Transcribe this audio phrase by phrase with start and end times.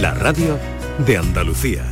[0.00, 0.58] la radio
[1.06, 1.84] de Andalucía.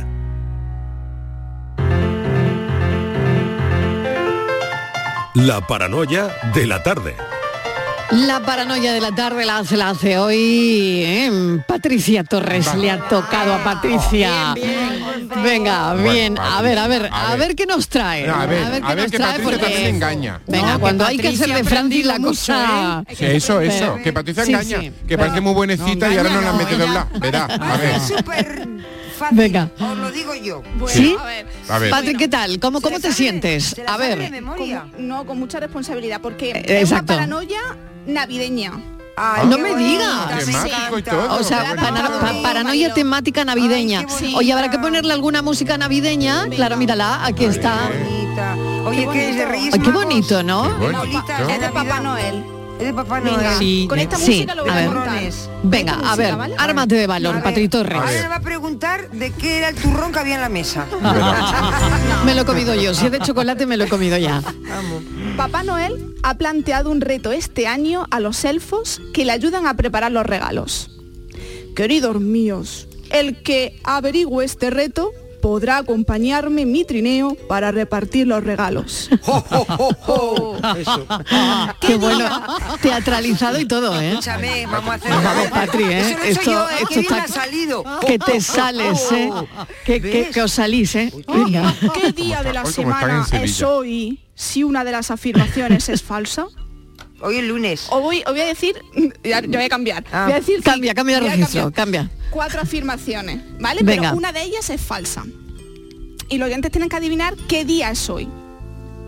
[5.35, 7.15] La paranoia de la tarde.
[8.11, 11.59] La paranoia de la tarde la hace, la hace hoy ¿eh?
[11.67, 12.73] Patricia Torres.
[12.75, 14.53] Le ha tocado a Patricia.
[15.43, 16.37] Venga, bien.
[16.37, 18.27] a ver, a ver, a ver qué nos trae.
[18.27, 20.41] No, a ver, qué a ver nos que trae Patricia porque- también engaña.
[20.47, 22.97] Venga, No, cuando hay que hacer de Francis la cosa.
[23.07, 23.15] mucho, ¿eh?
[23.15, 24.91] Sí, eso, eso, que Patricia sí, engaña, sí.
[25.07, 27.07] que parece muy buenecita y ahora no la mete doblar.
[27.19, 27.99] Verá, a ver.
[29.17, 29.69] Fácil, Venga.
[29.79, 30.61] os lo digo yo.
[30.87, 31.15] ¿Sí?
[31.69, 31.89] A ver.
[31.89, 32.59] Patri, ¿qué tal?
[32.59, 33.75] ¿Cómo, cómo te sientes?
[33.87, 34.31] A ver.
[34.43, 37.59] Con- no, con mucha responsabilidad, porque Eh, es una paranoia
[38.05, 38.71] navideña.
[39.45, 40.47] no me digas.
[41.29, 42.19] O sea, qué pana- bonito.
[42.19, 44.05] pa- paranoia temática navideña.
[44.35, 46.47] Oye, habrá que ponerle alguna música navideña.
[46.49, 47.77] Claro, mírala, aquí está.
[48.85, 50.65] Oye, que es de Reyes Ay, qué bonito, ¿no?
[51.49, 52.43] Es de Papá Noel.
[52.79, 53.57] Es de Papá Venga, Noel.
[53.59, 53.85] Sí.
[53.87, 54.87] con esta Sí, música lo voy a a, ver.
[54.87, 55.19] contar.
[55.63, 56.55] Venga, a ver, ¿vale?
[56.57, 57.99] ármate de valor, Patri Torres.
[58.01, 60.85] Ahora me va a preguntar de qué era el turrón que había en la mesa.
[62.25, 62.93] Me lo he comido yo.
[62.95, 64.41] Si es de chocolate, me lo he comido ya.
[65.37, 69.75] Papá Noel ha planteado un reto este año a los elfos que le ayudan a
[69.75, 70.91] preparar los regalos.
[71.75, 75.11] Queridos míos, el que averigüe este reto
[75.43, 79.09] podrá acompañarme mi trineo para repartir los regalos.
[81.81, 82.29] Qué bueno.
[82.81, 84.11] Teatralizado y todo, ¿eh?
[84.11, 85.99] Escúchame, vamos a hacer Vamos, Patri, ¿eh?
[85.99, 86.73] Eso lo he hecho Esto, yo, ¿eh?
[86.75, 87.83] esto Qué bien ha salido.
[88.07, 89.29] Que te sales, ¿eh?
[89.83, 91.11] Que, que, que os salís, ¿eh?
[91.27, 91.75] Venga.
[91.93, 96.47] ¿Qué día de la semana es hoy si una de las afirmaciones es falsa?
[97.23, 97.87] Hoy es lunes.
[97.89, 98.75] O voy, o voy a decir,
[99.23, 100.03] ya, ya voy a cambiar.
[100.11, 100.25] Ah.
[100.25, 102.09] Voy a decir Cambia, cambia de voy a registro, cambia.
[102.29, 103.81] Cuatro afirmaciones, ¿vale?
[103.83, 104.09] Venga.
[104.09, 105.23] Pero una de ellas es falsa.
[106.29, 108.27] Y los oyentes tienen que adivinar qué día es hoy.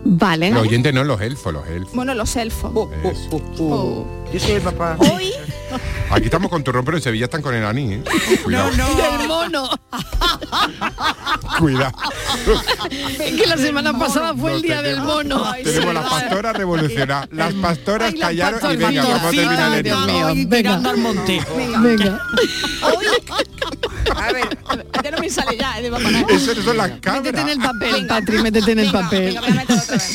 [0.08, 0.50] Vale.
[0.50, 1.94] Los oyentes no, los elfos, los elfos.
[1.94, 2.72] Bueno, los elfos.
[3.02, 3.42] Eso.
[3.58, 4.06] Oh.
[4.32, 4.96] Yo soy el papá.
[4.98, 5.32] Hoy
[6.10, 8.02] Aquí estamos con turrón, pero en Sevilla están con el aní, ¿eh?
[8.44, 8.70] Cuidado.
[8.70, 9.68] Del mono.
[11.58, 11.92] Cuidado.
[13.18, 15.52] Es que la semana pasada fue el día del mono.
[15.64, 17.28] Tenemos las pastoras revolucionar.
[17.32, 20.46] Las pastoras Ay, las callaron y venga, vamos a terminar el Dios.
[21.82, 22.20] Venga.
[24.14, 24.58] A ver,
[25.02, 26.34] ya no me sale ya, es de.
[26.34, 29.38] Eso son las Métete en el papel, Patri, métete en el papel.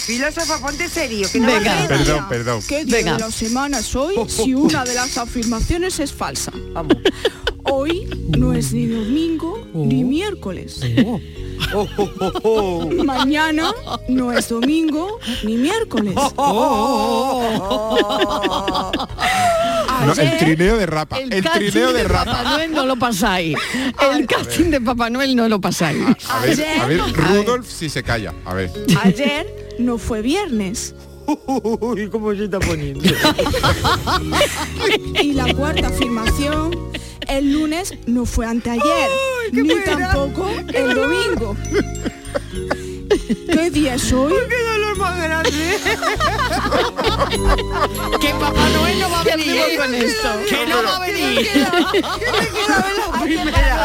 [0.06, 1.28] Filósofa, ponte serio.
[1.32, 1.88] Que no Venga.
[1.88, 2.62] Perdón, perdón.
[2.68, 3.14] ¿Qué día Venga.
[3.14, 6.52] de la semana es hoy si una de las afirmaciones es falsa?
[7.74, 8.06] Hoy
[8.38, 10.82] no es ni domingo ni miércoles.
[13.06, 13.72] Mañana
[14.10, 16.16] no es domingo ni miércoles.
[20.02, 21.20] No, el trineo de rapa.
[21.20, 22.44] El, trineo de Papá rapa.
[22.44, 23.56] Noel no lo pasáis.
[24.16, 26.02] El casting de Papá Noel no lo pasáis.
[26.28, 28.34] A ver, a ver, Rudolf si se calla.
[28.46, 28.72] A ver.
[29.04, 30.96] Ayer no fue viernes.
[31.46, 33.02] Uy, cómo se está poniendo.
[35.22, 36.91] Y la cuarta afirmación,
[37.32, 39.10] el lunes no fue anteayer,
[39.54, 41.56] ni tampoco el domingo.
[43.52, 44.34] ¿Qué día es hoy?
[45.02, 45.80] ¡Qué dolor más grande!
[48.20, 50.30] Que Papá Noel no va a venir con esto.
[50.50, 51.48] Que no va a venir.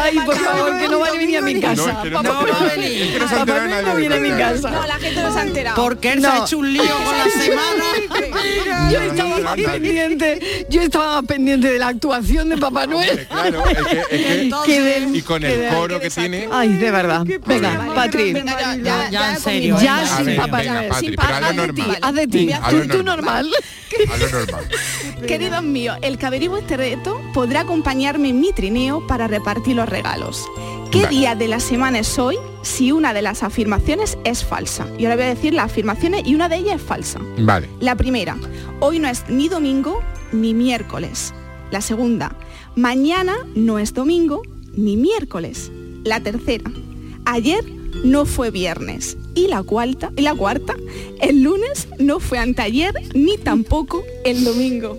[0.03, 2.03] Ay, por favor, que no va a venir a mi casa.
[2.11, 2.43] No, va a
[2.75, 3.19] venir.
[3.19, 4.71] Papá Noel no viene a mi casa.
[4.71, 5.75] No, la gente no se ha enterado.
[5.83, 6.33] Porque él se No.
[6.33, 7.83] ha hecho un lío con la semana.
[8.91, 13.27] Yo estaba más pendiente, yo estaba más pendiente de la actuación de Papá Noel.
[13.27, 13.63] Claro,
[15.13, 16.47] y con el coro que tiene.
[16.51, 17.23] Ay, de verdad.
[17.45, 18.33] Venga, Patri.
[18.33, 19.77] Ya, ya, Ya, en serio.
[19.81, 20.89] Ya sin Papá venga, Noel.
[21.07, 21.97] Sin pero haz lo normal.
[22.01, 22.49] Haz de ti.
[22.69, 23.05] Tú, normal.
[23.05, 23.51] normal.
[24.09, 24.67] A lo normal.
[25.27, 30.45] Queridos míos, el averigüe este reto podrá acompañarme en mi trineo para repartir los regalos.
[30.91, 31.15] ¿Qué Vale.
[31.15, 34.87] día de la semana es hoy si una de las afirmaciones es falsa?
[34.97, 37.19] Y ahora voy a decir las afirmaciones y una de ellas es falsa.
[37.39, 37.69] Vale.
[37.79, 38.37] La primera,
[38.79, 40.01] hoy no es ni domingo
[40.31, 41.33] ni miércoles.
[41.71, 42.35] La segunda,
[42.75, 44.41] mañana no es domingo
[44.75, 45.71] ni miércoles.
[46.03, 46.71] La tercera,
[47.25, 47.63] ayer
[48.03, 49.17] no fue viernes.
[49.35, 50.75] Y la cuarta, y la cuarta,
[51.21, 54.97] el lunes no fue anteayer ni tampoco el domingo.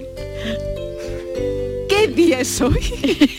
[1.88, 3.38] ¿Qué día es hoy?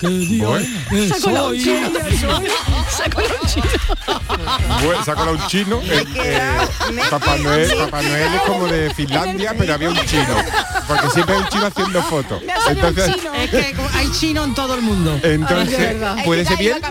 [0.00, 0.66] Bueno,
[1.08, 1.90] Saco la uchina.
[2.90, 3.66] Saco la uchina.
[4.84, 5.80] bueno, saca un chino.
[5.82, 6.40] eh, eh,
[7.10, 10.36] Papá Noel, Papá Noel es como de Finlandia, pero había un chino.
[10.86, 12.42] Porque siempre hay un chino haciendo fotos.
[12.42, 13.34] Un Entonces, chino.
[13.34, 15.18] Es que hay chino en todo el mundo.
[15.22, 16.78] entonces puede ser bien.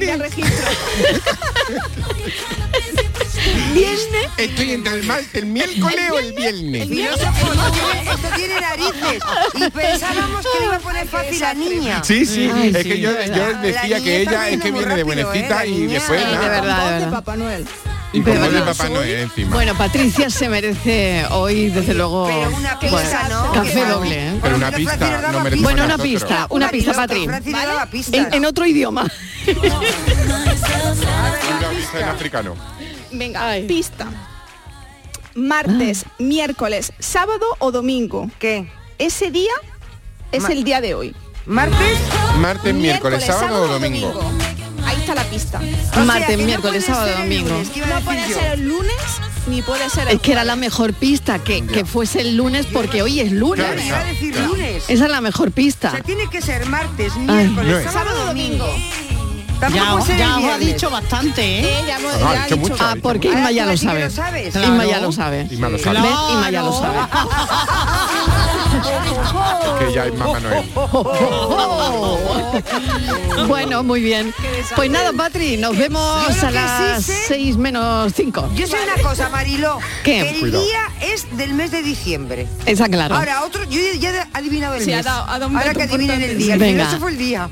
[3.74, 4.28] Viernes.
[4.38, 6.90] Estoy entre el, mal, el miércoles o el viernes.
[6.90, 7.32] Esto
[7.72, 9.24] tiene, esto tiene narices.
[9.56, 12.04] Y pensábamos que le iba a poner fácil a niña.
[12.04, 14.96] Sí, sí, Ay, es sí, que yo, de yo decía que ella es que viene
[14.96, 15.70] de rápido, buenecita ¿eh?
[15.70, 16.62] Y después Sí, de nada.
[16.62, 17.12] verdad, de de.
[17.12, 17.66] Papá Noel.
[18.14, 19.54] Y de Papá Noel encima.
[19.54, 23.52] Bueno, Patricia se merece hoy, desde luego, Pero una pista, bueno, ¿no?
[23.54, 24.28] café doble.
[24.30, 24.40] ¿eh?
[24.42, 27.28] Pero una pista, no merecemos Bueno, una pista, una pista, Patri.
[27.92, 28.28] Pistas.
[28.28, 29.06] En, en otro idioma.
[29.48, 29.80] Una
[31.70, 32.56] pista en africano.
[33.12, 33.68] Venga, Ay.
[33.68, 34.08] pista.
[35.36, 38.30] Martes, miércoles, sábado o domingo.
[38.40, 38.70] ¿Qué?
[38.98, 39.52] Ese día
[40.32, 41.16] es Ma- el día de hoy.
[41.46, 41.98] ¿Martes?
[42.40, 44.20] Martes, miércoles, sábado o domingo.
[44.86, 45.60] Ahí está la pista.
[45.96, 47.50] O Martes, no miércoles, puede sábado, domingo.
[47.50, 48.36] lunes, ¿qué iba a No puede yo?
[48.40, 48.94] ser el lunes
[49.48, 52.66] ni puede ser el Es que era la mejor pista, que, que fuese el lunes
[52.66, 53.66] porque hoy es lunes.
[53.86, 54.36] Claro, decir.
[54.88, 55.92] Esa es la mejor O pista.
[55.92, 57.92] sea, tiene que ser martes, miércoles, No es.
[57.92, 58.68] sábado, domingo.
[59.60, 61.80] Tampoco Ya, ya os ha dicho bastante, ¿eh?
[61.80, 62.84] Eh, ya hemos- Ah, ya ha ha dicho dicho- mucho.
[62.86, 64.10] Ah, porque Ahora Inma ya lo sabe.
[64.12, 64.56] sabes.
[64.56, 65.06] Inma ya Claro.
[65.08, 65.48] lo sabe.
[65.50, 66.02] Y me lo sabe.
[66.02, 66.12] ¿Ves?
[66.32, 66.98] Inma ya lo sabe.
[69.80, 70.64] Que ya es Mamá Noel.
[73.48, 74.34] Bueno, muy bien.
[74.76, 78.50] Pues nada, Patri, nos vemos a las sí sé- 6 menos 5.
[78.56, 79.78] Yo sé una cosa, Mariló.
[80.04, 80.22] ¿Qué?
[80.22, 80.64] Que el Cuidado.
[80.64, 82.48] día es del mes de diciembre.
[82.66, 83.16] Esa claro.
[83.16, 85.06] Ahora, otro, yo ya he adivinado el Sí, ha mes.
[85.06, 86.54] dado- ha dado Ahora que adivinen el día.
[86.54, 86.72] El Venga.
[86.74, 87.50] primero se fue el día.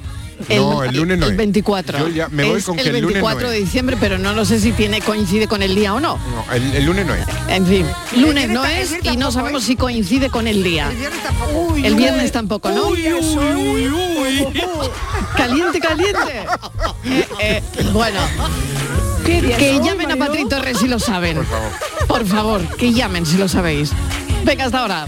[0.50, 1.38] No, el lunes no El es.
[1.38, 2.00] 24.
[2.00, 4.18] Yo ya me voy Es con que el el lunes 24 no de diciembre, pero
[4.18, 6.18] no lo sé si tiene coincide con el día o no.
[6.18, 7.26] No, el, el lunes no es.
[7.48, 7.86] En fin,
[8.16, 10.90] lunes no el es y no sabemos si coincide con el día.
[10.90, 11.76] El viernes tampoco.
[11.78, 12.90] El viernes tampoco, ¿no?
[15.38, 16.46] Caliente, caliente.
[17.06, 17.62] Eh, eh,
[17.92, 18.20] bueno,
[19.26, 21.38] que llamen a Patri Torres si lo saben.
[21.38, 21.72] Por favor.
[22.08, 23.92] Por favor, que llamen si lo sabéis.
[24.44, 25.08] Venga, hasta ahora.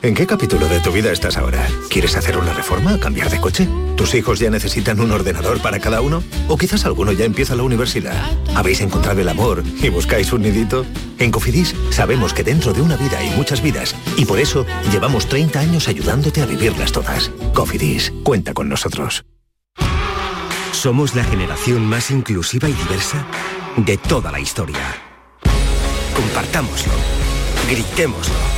[0.00, 1.66] ¿En qué capítulo de tu vida estás ahora?
[1.90, 3.00] ¿Quieres hacer una reforma?
[3.00, 3.68] ¿Cambiar de coche?
[3.96, 6.22] ¿Tus hijos ya necesitan un ordenador para cada uno?
[6.46, 8.14] ¿O quizás alguno ya empieza la universidad?
[8.54, 10.86] ¿Habéis encontrado el amor y buscáis un nidito?
[11.18, 15.28] En Cofidis sabemos que dentro de una vida hay muchas vidas y por eso llevamos
[15.28, 17.32] 30 años ayudándote a vivirlas todas.
[17.52, 19.24] Cofidis, cuenta con nosotros.
[20.70, 23.26] Somos la generación más inclusiva y diversa
[23.76, 24.78] de toda la historia.
[26.14, 26.92] Compartámoslo,
[27.68, 28.57] gritémoslo,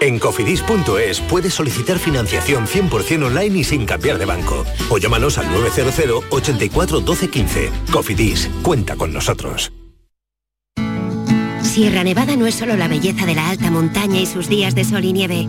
[0.00, 4.64] En cofidis.es puedes solicitar financiación 100% online y sin cambiar de banco.
[4.90, 7.70] O llámanos al 900 84 12 15.
[7.92, 9.72] Cofidis, cuenta con nosotros.
[11.62, 14.84] Sierra Nevada no es solo la belleza de la alta montaña y sus días de
[14.84, 15.48] sol y nieve.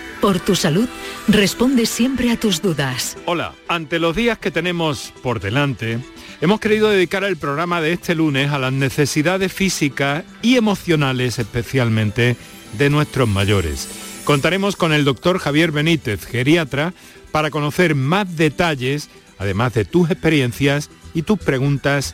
[0.21, 0.87] por tu salud,
[1.27, 3.17] responde siempre a tus dudas.
[3.25, 5.99] Hola, ante los días que tenemos por delante,
[6.39, 12.37] hemos querido dedicar el programa de este lunes a las necesidades físicas y emocionales especialmente
[12.77, 13.89] de nuestros mayores.
[14.23, 16.93] Contaremos con el doctor Javier Benítez, geriatra,
[17.31, 19.09] para conocer más detalles,
[19.39, 22.13] además de tus experiencias y tus preguntas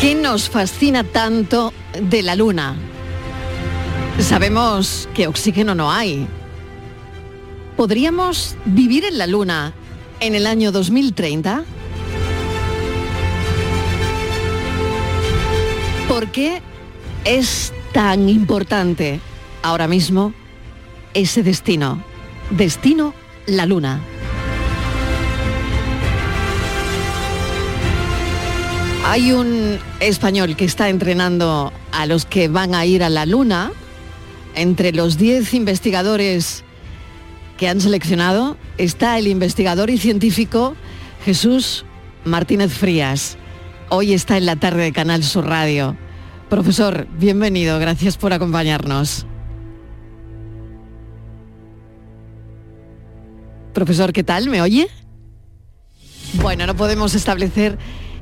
[0.00, 2.76] ¿Qué nos fascina tanto de la Luna?
[4.20, 6.28] Sabemos que oxígeno no hay.
[7.76, 9.74] ¿Podríamos vivir en la Luna
[10.20, 11.64] en el año 2030?
[16.06, 16.62] ¿Por qué
[17.24, 19.20] es tan importante
[19.62, 20.32] ahora mismo
[21.12, 22.04] ese destino?
[22.50, 23.14] Destino
[23.46, 24.00] la Luna.
[29.10, 33.72] Hay un español que está entrenando a los que van a ir a la Luna.
[34.54, 36.62] Entre los 10 investigadores
[37.56, 40.76] que han seleccionado está el investigador y científico
[41.24, 41.86] Jesús
[42.26, 43.38] Martínez Frías.
[43.88, 45.96] Hoy está en la tarde de Canal Sur Radio.
[46.50, 49.24] Profesor, bienvenido, gracias por acompañarnos.
[53.72, 54.50] Profesor, ¿qué tal?
[54.50, 54.86] ¿Me oye?
[56.42, 57.78] Bueno, no podemos establecer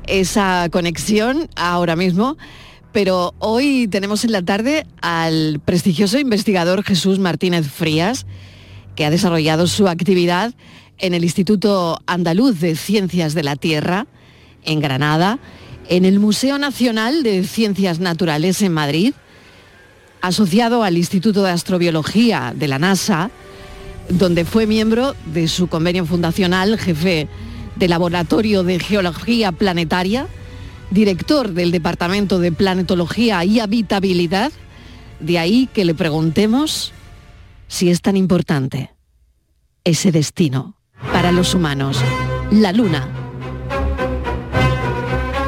[0.07, 2.37] esa conexión ahora mismo,
[2.91, 8.25] pero hoy tenemos en la tarde al prestigioso investigador Jesús Martínez Frías,
[8.95, 10.53] que ha desarrollado su actividad
[10.97, 14.07] en el Instituto Andaluz de Ciencias de la Tierra,
[14.63, 15.39] en Granada,
[15.89, 19.13] en el Museo Nacional de Ciencias Naturales en Madrid,
[20.21, 23.29] asociado al Instituto de Astrobiología de la NASA,
[24.09, 27.27] donde fue miembro de su convenio fundacional, jefe
[27.77, 30.27] de Laboratorio de Geología Planetaria,
[30.89, 34.51] director del Departamento de Planetología y Habitabilidad,
[35.19, 36.93] de ahí que le preguntemos
[37.67, 38.91] si es tan importante
[39.83, 40.75] ese destino
[41.11, 42.01] para los humanos,
[42.51, 43.07] la Luna.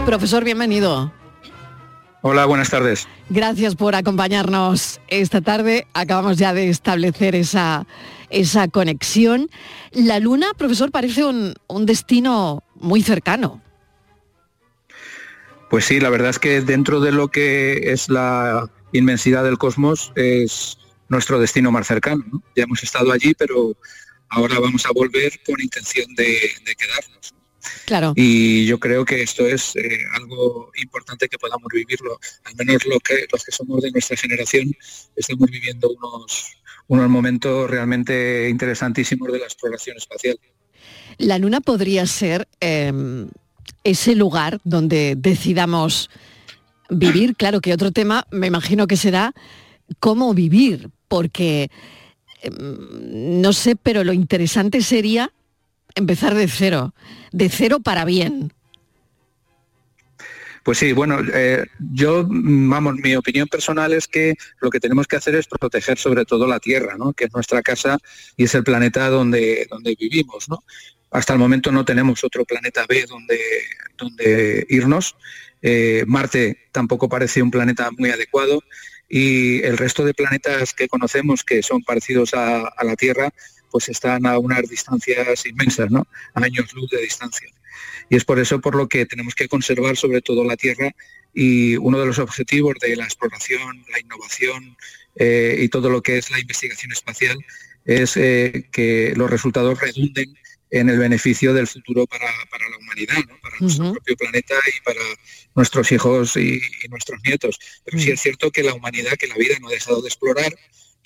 [0.05, 1.11] Profesor, bienvenido.
[2.21, 3.07] Hola, buenas tardes.
[3.29, 5.87] Gracias por acompañarnos esta tarde.
[5.93, 7.85] Acabamos ya de establecer esa,
[8.29, 9.49] esa conexión.
[9.91, 13.61] La Luna, profesor, parece un, un destino muy cercano.
[15.69, 20.11] Pues sí, la verdad es que dentro de lo que es la inmensidad del cosmos
[20.15, 20.77] es
[21.09, 22.23] nuestro destino más cercano.
[22.31, 22.43] ¿no?
[22.55, 23.75] Ya hemos estado allí, pero
[24.29, 26.25] ahora vamos a volver con intención de,
[26.65, 27.33] de quedarnos.
[27.85, 28.13] Claro.
[28.15, 32.19] Y yo creo que esto es eh, algo importante que podamos vivirlo.
[32.45, 34.71] Al menos lo que, los que somos de nuestra generación
[35.15, 36.45] estamos viviendo unos,
[36.89, 40.37] unos momentos realmente interesantísimos de la exploración espacial.
[41.17, 42.91] La Luna podría ser eh,
[43.83, 46.09] ese lugar donde decidamos
[46.89, 47.35] vivir.
[47.35, 49.33] Claro que otro tema, me imagino que será
[49.99, 51.69] cómo vivir, porque
[52.41, 55.31] eh, no sé, pero lo interesante sería
[55.95, 56.93] empezar de cero,
[57.31, 58.51] de cero para bien.
[60.69, 65.15] Pues sí, bueno, eh, yo, vamos, mi opinión personal es que lo que tenemos que
[65.15, 67.11] hacer es proteger sobre todo la Tierra, ¿no?
[67.13, 67.97] que es nuestra casa
[68.37, 70.47] y es el planeta donde, donde vivimos.
[70.47, 70.63] ¿no?
[71.09, 73.39] Hasta el momento no tenemos otro planeta B donde,
[73.97, 75.15] donde irnos.
[75.63, 78.61] Eh, Marte tampoco parece un planeta muy adecuado
[79.09, 83.33] y el resto de planetas que conocemos que son parecidos a, la Tierra,
[83.71, 86.05] pues están a unas distancias inmensas, ¿no?
[86.35, 87.49] Años luz de distancia.
[88.09, 90.91] Y es por eso por lo que tenemos que conservar sobre todo la Tierra
[91.33, 94.75] y uno de los objetivos de la exploración, la innovación
[95.15, 97.37] eh, y todo lo que es la investigación espacial
[97.85, 100.33] es eh, que los resultados redunden
[100.71, 105.01] en el beneficio del futuro para, la humanidad, para nuestro propio planeta y para
[105.55, 107.59] nuestros hijos y, nuestros nietos.
[107.83, 110.53] Pero sí es cierto que la humanidad, que la vida no ha dejado de explorar,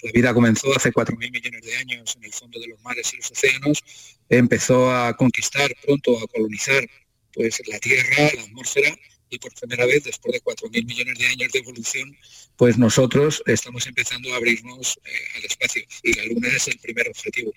[0.01, 3.17] la vida comenzó hace 4.000 millones de años en el fondo de los mares y
[3.17, 3.83] los océanos,
[4.29, 6.87] empezó a conquistar pronto, a colonizar
[7.33, 8.95] pues, la Tierra, la atmósfera,
[9.33, 12.15] y por primera vez, después de 4.000 millones de años de evolución,
[12.55, 17.07] pues nosotros estamos empezando a abrirnos eh, al espacio y la Luna es el primer
[17.09, 17.51] objetivo.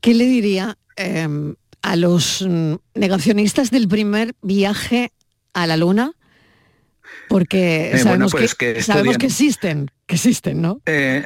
[0.00, 5.12] ¿Qué le diría em, a los mm, negacionistas del primer viaje
[5.52, 6.12] a la Luna?
[7.28, 10.80] Porque eh, sabemos, pues que, sabemos que existen, que existen, ¿no?
[10.86, 11.22] Eh,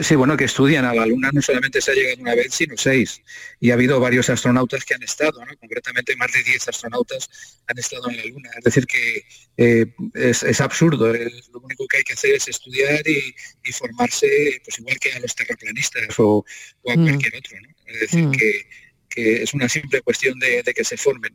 [0.00, 2.76] sí, bueno, que estudian a la Luna no solamente se ha llegado una vez, sino
[2.76, 3.20] seis.
[3.60, 5.56] Y ha habido varios astronautas que han estado, ¿no?
[5.58, 7.28] concretamente más de diez astronautas
[7.66, 8.50] han estado en la Luna.
[8.56, 9.24] Es decir, que
[9.58, 11.12] eh, es, absurdo.
[11.12, 13.34] lo único que hay que hacer es estudiar y,
[13.72, 16.44] formarse, pues igual que a los terraplanistas o,
[16.88, 17.02] a mm.
[17.02, 17.60] cualquier otro.
[17.60, 17.68] ¿no?
[17.86, 18.32] Es decir, mm.
[18.32, 21.32] que, es una simple cuestión de, que se formen.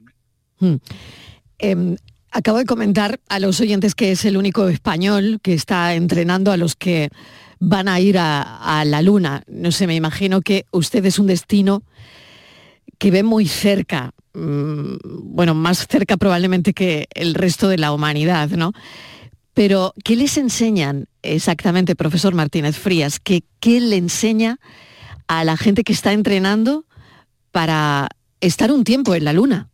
[0.60, 0.76] Mm.
[1.60, 1.98] Em,
[2.38, 6.58] acabo de comentar a los oyentes que es el único español que está entrenando a
[6.58, 7.10] los que
[7.60, 9.42] van a ir a, la Luna.
[9.48, 11.82] No sé, me imagino que usted es un destino
[13.00, 14.98] que ve muy cerca, mm,
[15.34, 18.72] bueno, más cerca probablemente que el resto de la humanidad, ¿no?
[19.56, 23.20] Pero, ¿qué les enseñan exactamente, profesor Martínez Frías?
[23.20, 24.60] ¿Qué, qué le enseña
[25.28, 26.86] a la gente que está entrenando
[27.52, 28.10] para
[28.42, 29.70] estar un tiempo en la Luna?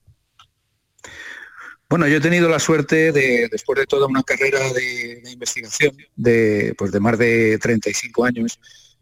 [1.94, 6.74] Bueno, yo he tenido la suerte de, después de toda una carrera de, investigación de,
[6.76, 8.60] pues de más de 35 años,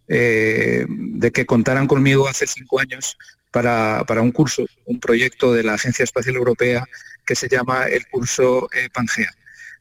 [0.09, 3.17] eh, de que contaran conmigo hace cinco años
[3.49, 6.83] para, un curso, un proyecto de la Agencia Espacial Europea
[7.25, 9.31] que se llama el curso eh, Pangea.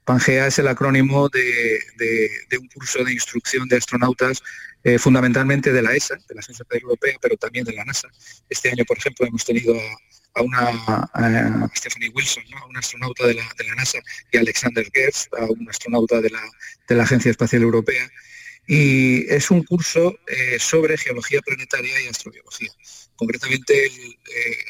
[0.04, 1.80] Pangea es el acrónimo de,
[2.60, 4.40] un curso de instrucción de astronautas
[4.84, 8.06] eh, fundamentalmente de la ESA, de la Agencia Espacial Europea, pero también de la NASA.
[8.48, 9.74] Este año, por ejemplo, hemos tenido
[10.34, 13.98] a, a una Stephanie Wilson, a un astronauta de la, NASA,
[14.30, 18.08] y Alexander Gertz, a un astronauta de la, Agencia Espacial Europea.
[18.66, 22.70] Y es un curso eh, sobre geología planetaria y astrobiología.
[23.16, 23.90] Concretamente, eh,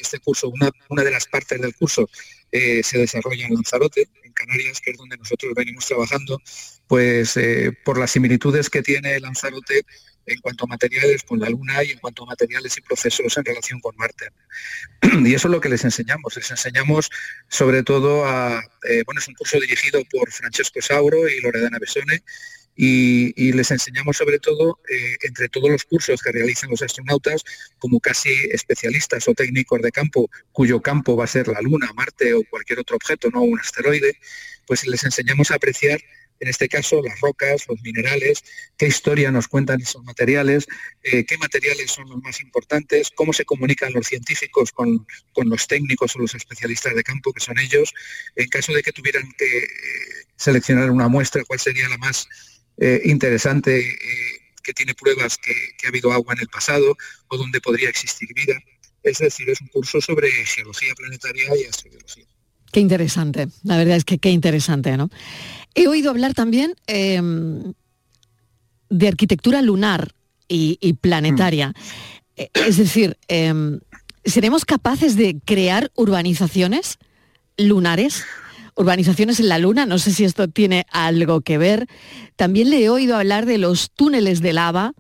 [0.00, 2.08] este curso, una, una, de las partes del curso
[2.50, 6.40] eh, se desarrolla en Lanzarote, en Canarias, que es donde nosotros venimos trabajando,
[6.86, 7.38] pues
[7.84, 9.84] por las similitudes que tiene Lanzarote
[10.26, 13.44] en cuanto a materiales con la Luna y en cuanto a materiales y procesos en
[13.44, 14.28] relación con Marte.
[15.24, 16.36] Y eso es lo que les enseñamos.
[16.36, 17.10] Les enseñamos
[17.48, 22.22] sobre todo a, eh, bueno, es un curso dirigido por Francesco Sauro y Loredana Besone,
[22.82, 27.44] y, les enseñamos sobre todo, eh, entre todos los cursos que realizan los astronautas,
[27.78, 32.32] como casi especialistas o técnicos de campo, cuyo campo va a ser la Luna, Marte
[32.32, 34.16] o cualquier otro objeto, no un asteroide,
[34.66, 36.00] pues les enseñamos a apreciar
[36.40, 38.42] en este caso las rocas, los minerales,
[38.76, 40.66] qué historia nos cuentan esos materiales,
[41.02, 46.16] eh, qué materiales son los más importantes, cómo se comunican los científicos con, los técnicos
[46.16, 47.92] o los especialistas de campo, que son ellos.
[48.36, 49.68] En caso de que tuvieran que eh,
[50.36, 52.26] seleccionar una muestra, cuál sería la más
[52.78, 53.98] eh, interesante,
[54.62, 56.96] que tiene pruebas que, que ha habido agua en el pasado
[57.28, 58.58] o donde podría existir vida.
[59.02, 62.29] Es decir, es un curso sobre geología planetaria y astrobiología.
[62.72, 65.10] Qué interesante, la verdad es que qué interesante, ¿no?
[65.74, 67.72] He oído hablar también em,
[68.88, 70.12] de arquitectura lunar
[70.48, 71.68] y, planetaria.
[71.68, 71.72] Mm.
[72.36, 73.80] Eh, es decir, em,
[74.24, 76.98] ¿seremos capaces de crear urbanizaciones
[77.56, 78.24] lunares?
[78.76, 81.86] Urbanizaciones en la Luna, no sé si esto tiene algo que ver.
[82.36, 84.94] También le he oído hablar de los túneles de lava,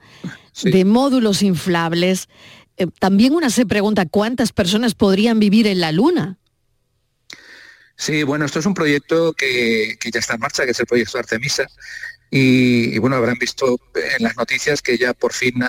[0.62, 2.28] de módulos inflables.
[2.76, 6.39] Eh, también una se pregunta cuántas personas podrían vivir en la Luna.
[8.00, 11.18] Sí, bueno, esto es un proyecto que, ya está en marcha, que es el proyecto
[11.18, 11.66] Artemisa.
[12.30, 15.62] Y, bueno, habrán visto en las noticias que ya por fin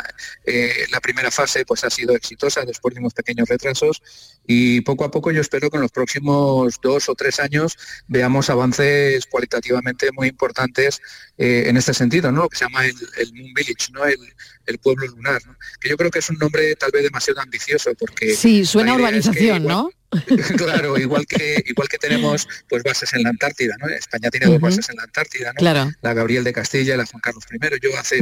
[0.46, 4.02] eh, la primera fase pues, ha sido exitosa después de unos pequeños retrasos
[4.48, 8.50] y poco a poco yo espero que en los próximos dos o tres años veamos
[8.50, 11.02] avances cualitativamente muy importantes
[11.38, 12.44] eh, en este sentido, ¿no?
[12.44, 14.06] lo que se llama el, Moon Village, ¿no?
[14.06, 15.42] el, pueblo lunar,
[15.82, 18.36] que yo creo que es un nombre tal vez demasiado ambicioso porque...
[18.36, 19.92] Sí, suena urbanización, ¿no?
[20.58, 23.88] claro, igual que igual que tenemos pues bases en la Antártida, ¿no?
[23.88, 25.62] España tiene dos bases en la Antártida, ¿no?
[26.02, 27.58] La Gabriel de Castilla y la Juan Carlos I.
[27.82, 28.20] Yo hace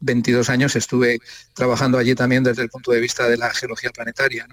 [0.00, 1.20] 22 años estuve
[1.54, 4.46] trabajando allí también desde el punto de vista de la geología planetaria.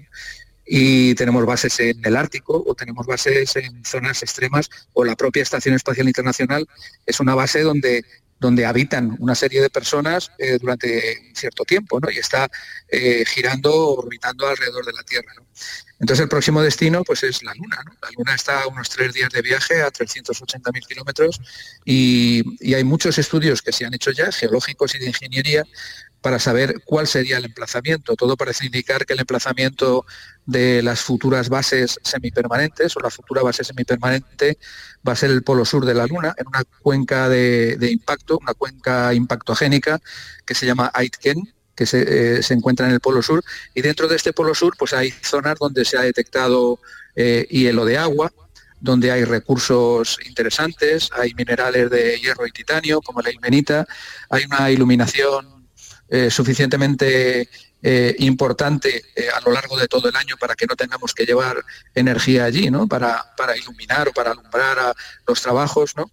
[0.64, 5.42] y tenemos bases en el Ártico o tenemos bases en zonas extremas o la propia
[5.42, 6.66] Estación Espacial Internacional
[7.04, 8.04] es una base donde
[8.38, 12.10] donde habitan una serie de personas eh, durante un cierto tiempo, ¿no?
[12.10, 12.50] Y está
[12.88, 15.32] eh, girando, orbitando alrededor de la Tierra.
[15.98, 17.78] Entonces el próximo destino pues es la Luna.
[18.02, 21.40] La Luna está a unos tres días de viaje a 380.000 kilómetros
[21.84, 25.64] y, y hay muchos estudios que se han hecho ya, geológicos y de ingeniería,
[26.26, 28.16] para saber cuál sería el emplazamiento.
[28.16, 30.04] Todo parece indicar que el emplazamiento
[30.44, 34.58] de las futuras bases semipermanentes o la futura base semipermanente
[35.06, 38.54] va a ser el polo sur de la Luna, en una cuenca de, impacto, una
[38.54, 40.00] cuenca impactogénica
[40.44, 43.44] que se llama Aitken, que eh, se, encuentra en el polo sur.
[43.74, 46.80] Y dentro de este polo sur pues hay zonas donde se ha detectado
[47.14, 48.32] eh, hielo de agua,
[48.80, 53.86] donde hay recursos interesantes, hay minerales de hierro y titanio, como la ilmenita,
[54.30, 55.68] hay una iluminación
[56.08, 57.48] eh, suficientemente
[58.18, 61.62] importante a lo largo de todo el año para que no tengamos que llevar
[61.94, 62.88] energía allí, ¿no?
[62.88, 66.10] Para, para iluminar o para alumbrar a los trabajos, ¿no?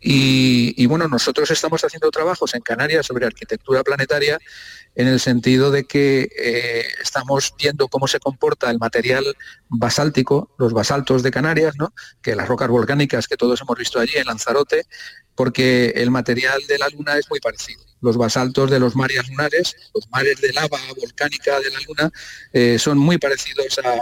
[0.00, 4.38] Y, bueno, nosotros estamos haciendo trabajos en Canarias sobre arquitectura planetaria
[4.94, 6.28] en el sentido de que
[7.02, 9.24] estamos viendo cómo se comporta el material
[9.68, 11.92] basáltico, los basaltos de Canarias, ¿no?
[12.22, 14.86] que las rocas volcánicas que todos hemos visto allí en Lanzarote,
[15.34, 19.76] porque el material de la Luna es muy parecido los basaltos de los mares lunares,
[19.94, 22.10] los mares de lava volcánica de la Luna,
[22.52, 23.94] eh, son muy parecidos a,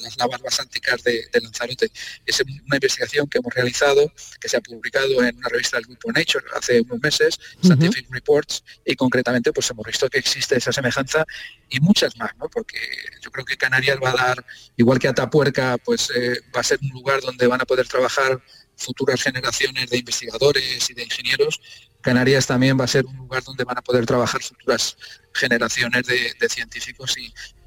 [0.00, 1.90] las lavas basálticas de, Lanzarote.
[2.24, 6.12] Es una investigación que hemos realizado, que se ha publicado en una revista del grupo
[6.12, 11.24] Nature hace unos meses, Scientific Reports, y concretamente pues hemos visto que existe esa semejanza
[11.68, 12.48] y muchas más, ¿no?
[12.48, 12.78] porque
[13.20, 16.78] yo creo que Canarias va a dar, igual que Atapuerca, pues eh, va a ser
[16.82, 18.42] un lugar donde van a poder trabajar
[18.76, 21.60] futuras generaciones de investigadores y de ingenieros
[22.02, 24.96] Canarias también va a ser un lugar donde van a poder trabajar futuras
[25.32, 27.16] generaciones de, científicos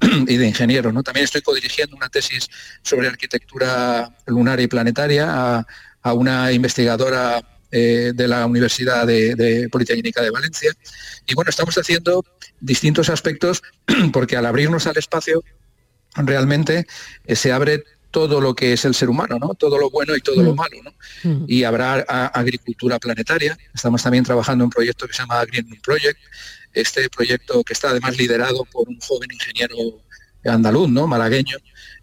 [0.00, 0.92] y, de ingenieros.
[0.92, 1.02] ¿no?
[1.02, 2.48] También estoy codirigiendo una tesis
[2.82, 5.26] sobre arquitectura lunar y planetaria
[5.58, 5.66] a,
[6.12, 10.72] una investigadora eh, de la Universidad de, Politécnica de Valencia.
[11.26, 12.24] Y bueno, estamos haciendo
[12.60, 13.62] distintos aspectos
[14.12, 15.42] porque al abrirnos al espacio
[16.14, 16.86] realmente
[17.24, 17.82] eh, se abre
[18.16, 19.52] todo lo que es el ser humano, ¿no?
[19.52, 20.56] Todo lo bueno y todo lo mm.
[20.56, 20.94] malo, ¿no?
[21.22, 21.44] Mm.
[21.48, 21.96] Y habrá
[22.28, 23.58] agricultura planetaria.
[23.74, 26.18] Estamos también trabajando en un proyecto que se llama Green Moon Project.
[26.72, 29.76] Este proyecto que está además liderado por un joven ingeniero
[30.46, 31.06] andaluz, ¿no?
[31.06, 31.58] Malagueño,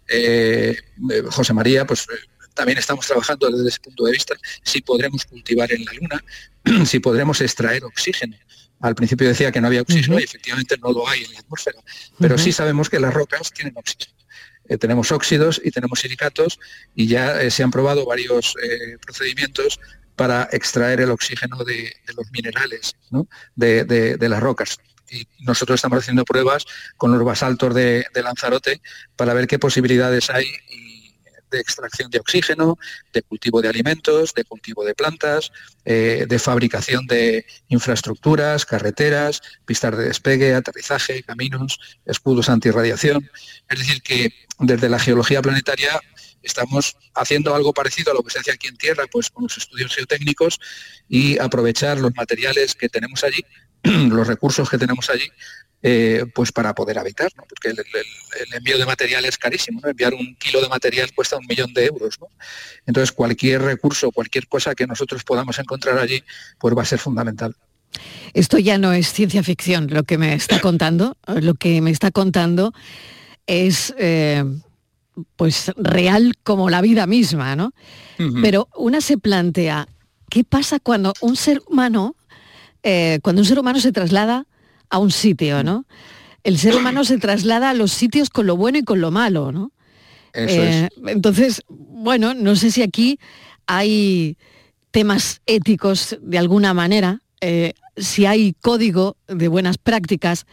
[0.06, 0.76] eh,
[1.10, 5.24] eh, José María, pues eh, también estamos trabajando desde ese punto de vista si podremos
[5.24, 6.24] cultivar en la Luna,
[6.86, 8.36] si podremos extraer oxígeno.
[8.78, 11.80] Al principio decía que no había oxígeno y efectivamente no lo hay en la atmósfera,
[12.20, 14.13] pero sí sabemos que las rocas tienen oxígeno.
[14.68, 16.58] Eh, tenemos óxidos y tenemos silicatos
[16.94, 19.78] y ya eh, se han probado varios eh, procedimientos
[20.16, 22.94] para extraer el oxígeno de, los minerales,
[23.56, 24.78] de, las rocas.
[25.10, 26.64] Y nosotros estamos haciendo pruebas
[26.96, 28.80] con los basaltos de, Lanzarote
[29.16, 30.46] para ver qué posibilidades hay
[31.54, 32.78] de extracción de oxígeno,
[33.12, 35.52] de cultivo de alimentos, de cultivo de plantas,
[35.84, 43.30] eh, de fabricación de infraestructuras, carreteras, pistas de despegue, aterrizaje, caminos, escudos antirradiación.
[43.68, 46.00] Es decir, que desde la geología planetaria
[46.44, 49.56] estamos haciendo algo parecido a lo que se hace aquí en Tierra, pues con los
[49.56, 50.60] estudios geotécnicos
[51.08, 53.44] y aprovechar los materiales que tenemos allí,
[54.10, 55.30] los recursos que tenemos allí
[55.86, 60.62] eh, pues para poder habitar, porque el, envío de material es carísimo, enviar un kilo
[60.62, 62.18] de material cuesta un millón de euros.
[62.86, 66.24] Entonces cualquier recurso, cualquier cosa que nosotros podamos encontrar allí,
[66.58, 67.54] pues va a ser fundamental.
[68.32, 72.10] Esto ya no es ciencia ficción, lo que me está contando, lo que me está
[72.10, 72.72] contando
[73.46, 74.42] es eh,
[75.36, 77.74] pues real como la vida misma, ¿no?
[78.40, 79.86] Pero una se plantea,
[80.30, 82.16] ¿qué pasa cuando un ser humano,
[82.84, 84.46] eh, cuando un ser humano se traslada
[84.90, 85.86] a un sitio, ¿no?
[86.44, 89.50] El ser humano se traslada a los sitios con lo bueno y con lo malo,
[89.50, 89.72] ¿no?
[90.34, 93.18] Eh, entonces, bueno, no sé si aquí
[93.66, 94.36] hay
[94.90, 100.46] temas éticos de alguna manera, eh, si hay código de buenas prácticas,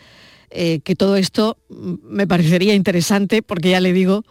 [0.49, 4.23] eh, que todo esto me parecería interesante, porque ya le digo,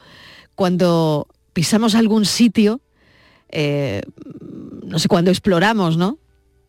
[0.54, 2.80] cuando pisamos algún sitio,
[3.52, 6.19] no sé, cuando exploramos, ¿no?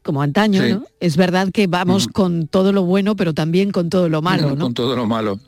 [0.03, 0.85] Como antaño, ¿no?
[0.99, 4.65] Es verdad que vamos con todo lo bueno, pero también con todo lo malo, ¿no?
[4.65, 5.39] Con todo lo malo.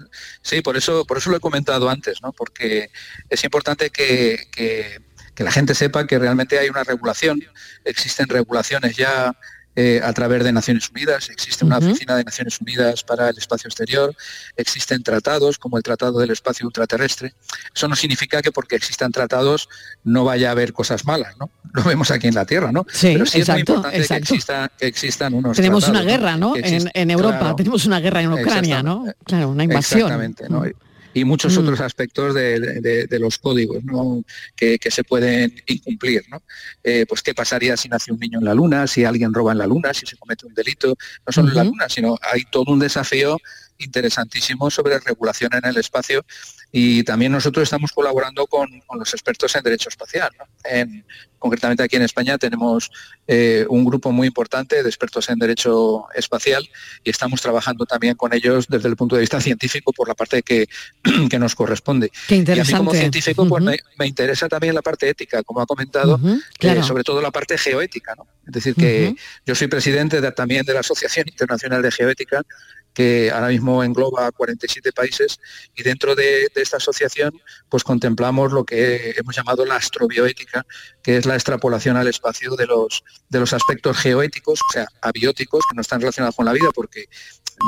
[0.41, 2.31] Sí, por eso, por eso lo he comentado antes, ¿no?
[2.31, 2.89] Porque
[3.29, 5.01] es importante que, que,
[5.33, 7.43] que la gente sepa que realmente hay una regulación,
[7.83, 9.35] existen regulaciones ya
[9.75, 11.29] eh, a través de Naciones Unidas.
[11.29, 14.15] Existe una oficina de Naciones Unidas para el espacio exterior,
[14.55, 17.33] existen tratados como el Tratado del Espacio Ultraterrestre.
[17.75, 19.69] Eso no significa que porque existan tratados
[20.03, 21.49] no vaya a haber cosas malas, ¿no?
[21.73, 22.85] Lo vemos aquí en la Tierra, ¿no?
[22.91, 24.05] Sí, Pero sí es muy importante
[24.77, 26.53] Que, existan unos Tenemos una guerra, ¿no?
[26.55, 29.05] en, Europa, tenemos una guerra en Ucrania, ¿no?
[29.25, 30.01] Claro, una invasión.
[30.01, 30.63] Exactamente, ¿no?
[31.13, 31.59] Y muchos Mm.
[31.61, 34.23] otros aspectos de, de- de los códigos ¿no?
[34.55, 36.23] que, que se pueden incumplir.
[36.29, 36.41] ¿no?
[36.83, 39.57] Eh, pues qué pasaría si nace un niño en la Luna, si alguien roba en
[39.59, 40.95] la Luna, si se comete un delito,
[41.25, 41.63] no solo en la.
[41.63, 43.37] Luna, sino hay todo un desafío
[43.77, 46.23] interesantísimo sobre regulación en el espacio
[46.75, 50.31] y también nosotros estamos colaborando con, con los expertos en derecho espacial.
[50.39, 50.45] ¿no?
[50.69, 51.05] En-
[51.37, 52.89] concretamente aquí en España tenemos
[53.27, 56.65] eh, un grupo muy importante de expertos en derecho espacial
[57.03, 60.41] y estamos trabajando también con ellos desde el punto de vista científico por la parte
[60.41, 60.69] que,
[61.29, 62.09] que nos corresponde.
[62.29, 62.55] Qué Y a mí como
[62.93, 62.97] interesante.
[62.97, 66.81] científico pues, me, me interesa también la parte ética, como ha comentado, eh, claro.
[66.81, 68.15] sobre todo la parte geoética.
[68.15, 68.25] ¿no?
[68.47, 69.13] Es decir, que
[69.45, 72.41] yo soy presidente de- también de la Asociación Internacional de Geoética,
[72.93, 75.39] que ahora mismo engloba 47 países
[75.75, 80.65] y dentro de, de esta asociación pues contemplamos lo que hemos llamado la astrobioética,
[81.01, 85.63] que es la extrapolación al espacio de los, de los aspectos geoéticos, o sea, abióticos,
[85.69, 87.07] que no están relacionados con la vida porque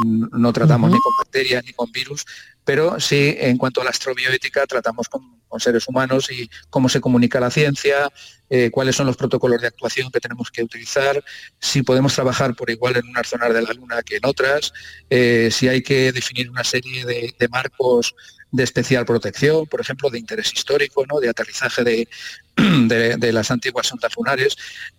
[0.04, 2.26] no tratamos ni con bacterias ni con virus,
[2.66, 7.40] pero sí en cuanto a la astrobioética tratamos con, seres humanos y cómo se comunica
[7.40, 8.12] la ciencia,
[8.50, 11.24] eh, cuáles son los protocolos de actuación que tenemos que utilizar,
[11.62, 14.74] si podemos trabajar por igual en unas zonas de la Luna que en otras,
[15.10, 18.14] eh, si hay que definir una serie de, de marcos
[18.52, 21.22] de especial protección, por ejemplo, de interés histórico, ¿no?
[21.22, 22.08] de aterrizaje de,
[22.88, 24.56] de- las antiguas ondas lunares.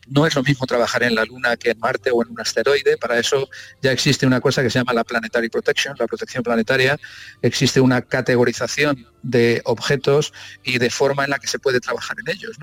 [0.09, 2.97] No es lo mismo trabajar en la Luna que en Marte o en un asteroide.
[2.99, 3.49] Para eso
[3.83, 6.99] ya existe una cosa que se llama la Planetary Protection, la protección planetaria.
[7.43, 10.33] Existe una categorización de objetos
[10.65, 12.57] y de forma en la que se puede trabajar en ellos.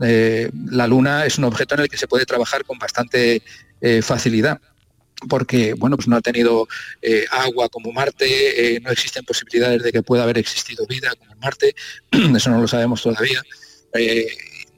[0.00, 3.42] Eh, la Luna es un objeto en el que se puede trabajar con bastante
[3.80, 4.60] eh, facilidad
[5.28, 6.66] porque bueno pues no ha tenido
[7.02, 11.38] eh, agua como Marte, no existen posibilidades de que pueda haber existido vida como en
[11.38, 11.74] Marte,
[12.10, 13.42] eso no lo sabemos todavía.
[13.94, 14.26] Eh,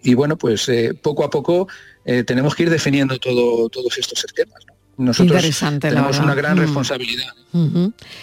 [0.03, 1.68] y bueno, pues eh, poco a poco
[2.05, 4.61] eh, tenemos que ir definiendo todo, todos estos esquemas.
[4.66, 5.05] ¿no?
[5.05, 6.61] Nosotros Interesante, tenemos una gran Mm.
[6.61, 7.33] responsabilidad.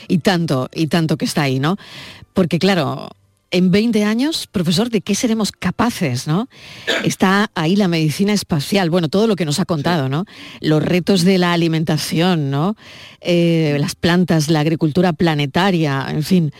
[0.08, 1.78] Y tanto, y tanto que está ahí, ¿no?
[2.34, 3.10] Porque claro,
[3.52, 6.48] en 20 años, profesor, ¿de qué seremos capaces, no?
[7.04, 10.26] Está ahí la medicina espacial, bueno, todo lo que nos ha contado, ¿no?
[10.62, 12.76] Los retos de la alimentación, ¿no?
[13.22, 16.52] Eh, las plantas, la agricultura planetaria, en fin.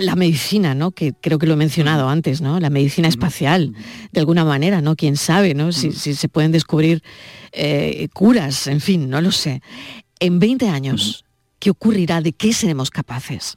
[0.00, 0.92] La medicina, ¿no?
[0.92, 2.60] Que creo que lo he mencionado antes, ¿no?
[2.60, 3.74] La medicina espacial,
[4.12, 4.94] de alguna manera, ¿no?
[4.94, 5.72] Quién sabe, ¿no?
[5.72, 7.02] Si, si se pueden descubrir
[7.52, 9.62] eh, curas, en fin, no lo sé.
[10.20, 11.24] En 20 años,
[11.58, 12.20] ¿qué ocurrirá?
[12.20, 13.56] ¿De qué seremos capaces?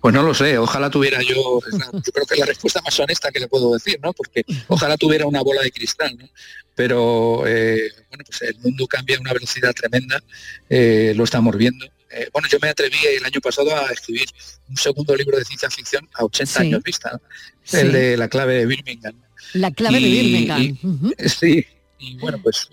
[0.00, 3.30] Pues no lo sé, ojalá tuviera yo, yo creo que es la respuesta más honesta
[3.30, 4.12] que le puedo decir, ¿no?
[4.12, 6.28] Porque ojalá tuviera una bola de cristal, ¿no?
[6.74, 10.22] Pero eh, bueno, pues el mundo cambia a una velocidad tremenda,
[10.68, 11.86] eh, lo estamos viendo.
[12.16, 14.26] Eh, bueno, yo me atreví el año pasado a escribir
[14.68, 16.66] un segundo libro de ciencia ficción a 80 Sí.
[16.66, 17.20] años vista, ¿no?
[17.64, 17.78] Sí.
[17.78, 19.14] el de la clave de Birmingham.
[19.54, 20.60] La clave de Birmingham.
[20.62, 21.28] y-.
[21.28, 21.66] Sí,
[21.98, 22.68] y bueno, pues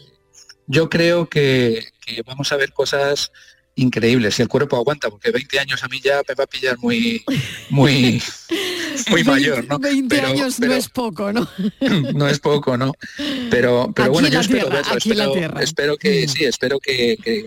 [0.68, 3.32] yo creo que, que vamos a ver cosas
[3.76, 6.78] increíbles si el cuerpo aguanta, porque 20 años a mí ya me va a pillar
[6.80, 7.24] muy,
[7.70, 8.22] muy,
[9.10, 9.80] muy mayor, ¿no?
[9.80, 11.50] 20 Pero- años pero no es poco, ¿no?
[12.14, 12.92] no es poco, ¿no?
[13.50, 15.54] Pero, pero Aquí bueno, en yo espero Tierra, verlo, espero.
[15.54, 15.58] Mm.
[15.62, 17.46] espero que sí, espero que, que-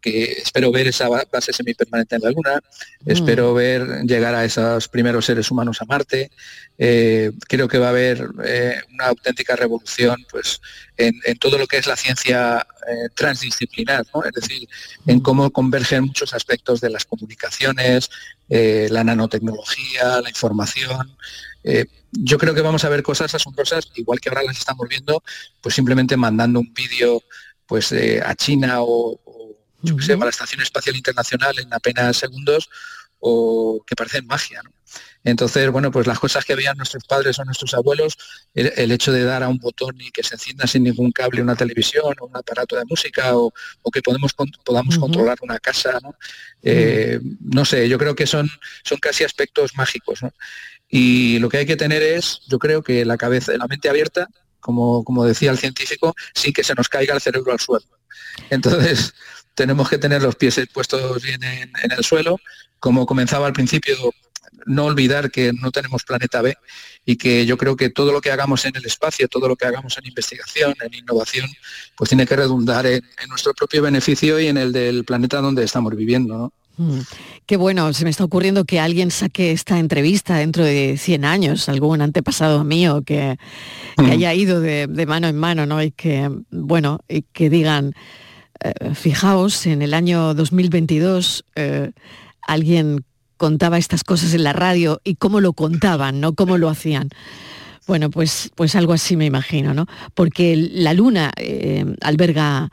[0.00, 2.60] que espero ver esa ba- base semipermanente en la Luna,
[3.04, 3.10] Mm.
[3.10, 6.30] espero ver llegar a esos primeros seres humanos a Marte.
[6.78, 10.60] Eh, creo que va a haber eh, una auténtica revolución, pues,
[10.96, 14.22] en, en todo lo que es la ciencia eh, transdisciplinar, ¿no?
[14.24, 14.68] Es decir,
[15.04, 15.10] Mm.
[15.10, 18.10] en cómo convergen muchos aspectos de las comunicaciones,
[18.48, 21.16] la nanotecnología, la información.
[21.62, 25.22] Eh, yo creo que vamos a ver cosas asombrosas, igual que ahora las estamos viendo,
[25.60, 27.22] pues simplemente mandando un vídeo
[27.66, 29.20] pues eh, a China o,
[29.82, 32.68] yo qué sé, a la Estación Espacial Internacional en apenas segundos
[33.18, 34.62] o que parecen magia.
[34.62, 34.70] ¿no?
[35.22, 38.16] Entonces, bueno, pues las cosas que veían nuestros padres o nuestros abuelos,
[38.54, 41.42] el, el hecho de dar a un botón y que se encienda sin ningún cable
[41.42, 45.98] una televisión o un aparato de música o, o que podemos, podamos controlar una casa,
[46.02, 46.14] ¿no?
[46.62, 48.50] Eh, no sé, yo creo que son,
[48.82, 50.22] son casi aspectos mágicos.
[50.22, 50.32] ¿no?
[50.88, 54.26] Y lo que hay que tener es, yo creo que la cabeza, la mente abierta,
[54.58, 57.86] como, como decía el científico, sin que se nos caiga el cerebro al suelo.
[58.50, 59.14] Entonces,
[59.54, 62.38] tenemos que tener los pies puestos bien en, en el suelo.
[62.78, 63.94] Como comenzaba al principio,
[64.66, 66.56] no olvidar que no tenemos planeta B
[67.04, 69.66] y que yo creo que todo lo que hagamos en el espacio, todo lo que
[69.66, 71.48] hagamos en investigación, en innovación,
[71.96, 75.64] pues tiene que redundar en, en nuestro propio beneficio y en el del planeta donde
[75.64, 76.36] estamos viviendo.
[76.36, 76.52] ¿no?
[76.76, 77.00] Mm,
[77.46, 81.68] Qué bueno, se me está ocurriendo que alguien saque esta entrevista dentro de 100 años,
[81.68, 83.36] algún antepasado mío que,
[83.96, 84.10] que Mm.
[84.12, 85.82] haya ido de, de mano en mano, ¿no?
[85.82, 87.92] Y que, bueno, y que digan,
[88.62, 91.92] eh, fijaos, en el año 2022 eh,
[92.46, 93.04] alguien
[93.36, 96.34] contaba estas cosas en la radio y cómo lo contaban, ¿no?
[96.34, 97.08] Cómo lo hacían.
[97.86, 99.86] Bueno, pues, pues algo así me imagino, ¿no?
[100.14, 102.70] Porque la luna eh, alberga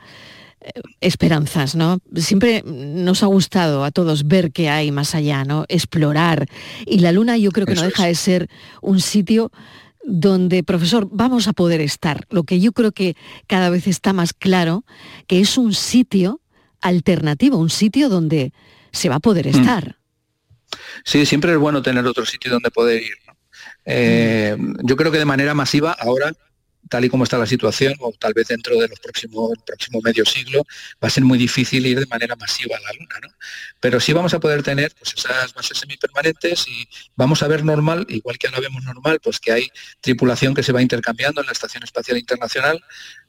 [1.00, 2.00] esperanzas, ¿no?
[2.16, 5.64] Siempre nos ha gustado a todos ver qué hay más allá, ¿no?
[5.68, 6.46] Explorar.
[6.84, 8.50] Y la luna yo creo que no deja de ser
[8.82, 9.50] un sitio
[10.08, 12.26] donde, profesor, vamos a poder estar.
[12.30, 13.14] Lo que yo creo que
[13.46, 14.84] cada vez está más claro,
[15.26, 16.40] que es un sitio
[16.80, 18.52] alternativo, un sitio donde
[18.90, 19.50] se va a poder mm.
[19.50, 19.98] estar.
[21.04, 23.14] Sí, siempre es bueno tener otro sitio donde poder ir.
[23.84, 26.32] Eh, yo creo que de manera masiva ahora
[26.88, 30.00] tal y como está la situación, o tal vez dentro de los próximos, el próximo
[30.02, 30.64] medio siglo,
[31.02, 33.16] va a ser muy difícil ir de manera masiva a la Luna.
[33.22, 33.28] ¿no?
[33.80, 38.06] Pero sí vamos a poder tener pues, esas bases semipermanentes y vamos a ver normal,
[38.08, 39.68] igual que ahora vemos normal, pues que hay
[40.00, 42.82] tripulación que se va intercambiando en la Estación Espacial Internacional,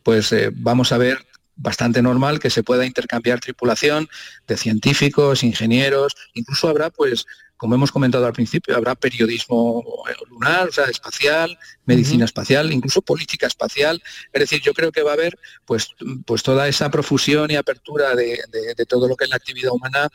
[0.04, 1.26] pues eh, vamos a ver
[1.60, 4.08] bastante normal que se pueda intercambiar tripulación
[4.48, 7.26] de científicos, ingenieros, incluso habrá pues
[7.60, 9.84] como hemos comentado al principio, habrá periodismo
[10.30, 14.02] lunar, o sea, espacial, medicina espacial, incluso política espacial.
[14.32, 15.90] Es decir, yo creo que va a haber pues,
[16.26, 18.40] pues toda esa profusión y apertura de,
[18.88, 20.08] todo lo que es la actividad humana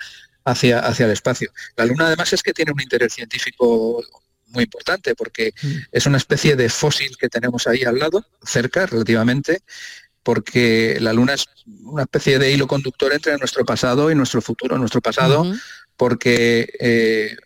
[0.47, 1.53] hacia, hacia el espacio.
[1.77, 4.03] La Luna además es que tiene un interés científico
[4.47, 5.77] muy importante porque mm.
[5.93, 9.61] es una especie de fósil que tenemos ahí al lado, cerca relativamente,
[10.23, 11.45] porque la Luna es
[11.83, 14.79] una especie de hilo conductor entre nuestro pasado y nuestro futuro.
[14.79, 15.45] Nuestro pasado
[15.97, 17.37] porque eh,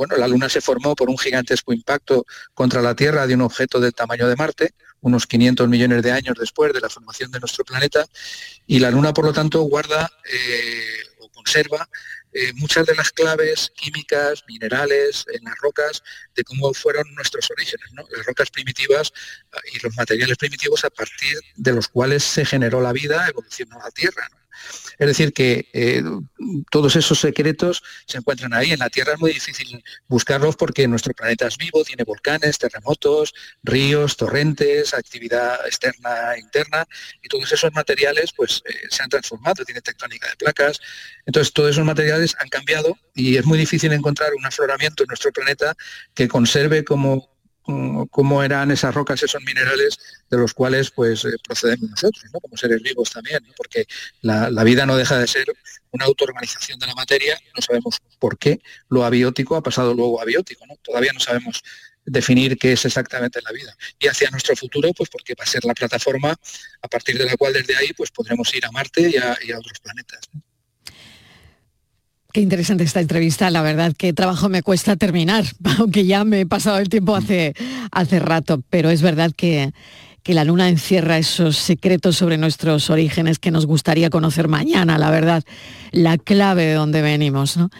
[0.00, 3.78] bueno, la Luna se formó por un gigantesco impacto contra la Tierra de un objeto
[3.80, 4.70] del tamaño de Marte,
[5.02, 8.06] unos 500 millones de años después de la formación de nuestro planeta,
[8.66, 11.86] y la Luna, por lo tanto, guarda eh, o conserva
[12.32, 16.02] eh, muchas de las claves químicas, minerales, en las rocas,
[16.34, 19.12] de cómo fueron nuestros orígenes, las rocas primitivas
[19.52, 23.78] ah, y los materiales primitivos a partir de los cuales se generó la vida, evolucionó
[23.78, 24.26] la Tierra.
[24.98, 26.02] Es decir, que eh,
[26.70, 28.72] todos esos secretos se encuentran ahí.
[28.72, 33.34] En la Tierra es muy difícil buscarlos porque nuestro planeta es vivo, tiene volcanes, terremotos,
[33.62, 36.86] ríos, torrentes, actividad externa e interna,
[37.22, 40.80] y todos esos materiales pues, eh, se han transformado, tiene tectónica de placas.
[41.24, 45.32] Entonces, todos esos materiales han cambiado y es muy difícil encontrar un afloramiento en nuestro
[45.32, 45.74] planeta
[46.14, 47.29] que conserve como
[48.10, 49.98] cómo eran esas rocas, esos minerales
[50.30, 53.86] de los cuales pues eh, procedemos nosotros, como seres vivos también, porque
[54.22, 55.46] la, vida no deja de ser
[55.90, 60.24] una autoorganización de la materia, no sabemos por qué lo abiótico ha pasado luego a
[60.24, 60.76] biótico, ¿no?
[60.82, 61.62] todavía no sabemos
[62.04, 63.76] definir qué es exactamente la vida.
[63.98, 66.34] Y hacia nuestro futuro, pues porque va a ser la plataforma
[66.82, 69.78] a partir de la cual desde ahí pues podremos ir a Marte y a, otros
[69.80, 70.20] planetas.
[72.32, 75.44] Qué interesante esta entrevista, la verdad que trabajo me cuesta terminar,
[75.78, 77.54] aunque ya me he pasado el tiempo hace,
[77.90, 79.72] hace rato, pero es verdad que,
[80.22, 85.10] que la luna encierra esos secretos sobre nuestros orígenes que nos gustaría conocer mañana, la
[85.10, 85.42] verdad,
[85.90, 87.56] la clave de dónde venimos.
[87.56, 87.70] ¿no?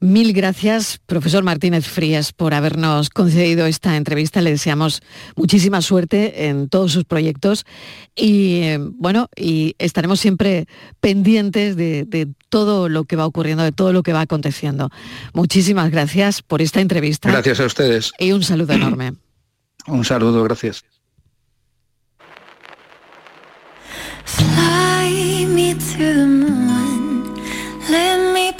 [0.00, 4.40] Mil gracias, profesor Martínez Frías, por habernos concedido esta entrevista.
[4.40, 5.02] Le deseamos
[5.34, 7.66] muchísima suerte en todos sus proyectos
[8.14, 10.66] y eh, bueno, y estaremos siempre
[11.00, 14.90] pendientes de, todo lo que va ocurriendo, de todo lo que va aconteciendo.
[15.34, 17.30] Muchísimas gracias por esta entrevista.
[17.30, 18.12] Gracias a ustedes.
[18.18, 19.14] Y un saludo enorme.
[19.86, 20.84] un saludo, gracias.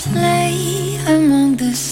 [0.00, 0.37] the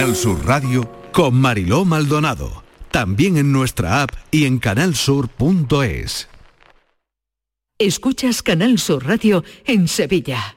[0.00, 2.64] Canal Sur Radio con Mariló Maldonado.
[2.90, 6.26] También en nuestra app y en canalsur.es.
[7.78, 10.56] Escuchas Canal Sur Radio en Sevilla.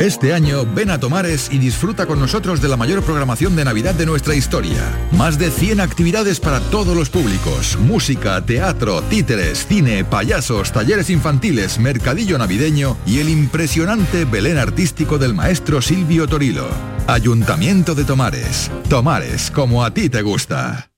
[0.00, 3.96] Este año ven a Tomares y disfruta con nosotros de la mayor programación de Navidad
[3.96, 4.80] de nuestra historia.
[5.10, 7.76] Más de 100 actividades para todos los públicos.
[7.80, 15.34] Música, teatro, títeres, cine, payasos, talleres infantiles, mercadillo navideño y el impresionante Belén artístico del
[15.34, 16.68] maestro Silvio Torilo.
[17.08, 18.70] Ayuntamiento de Tomares.
[18.88, 20.92] Tomares, como a ti te gusta.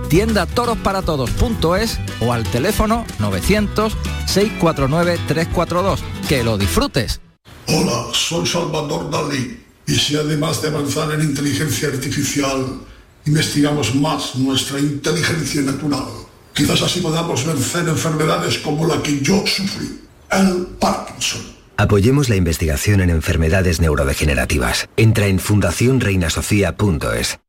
[0.07, 5.99] tiendatorosparatodos.es o al teléfono 900-649-342.
[6.29, 7.19] Que lo disfrutes.
[7.67, 9.61] Hola, soy Salvador Dalí.
[9.85, 12.79] Y si además de avanzar en inteligencia artificial,
[13.25, 16.05] investigamos más nuestra inteligencia natural,
[16.53, 20.01] quizás así podamos vencer enfermedades como la que yo sufrí,
[20.31, 21.53] el Parkinson.
[21.77, 24.87] Apoyemos la investigación en enfermedades neurodegenerativas.
[24.95, 27.39] Entra en fundacionreinasofía.es.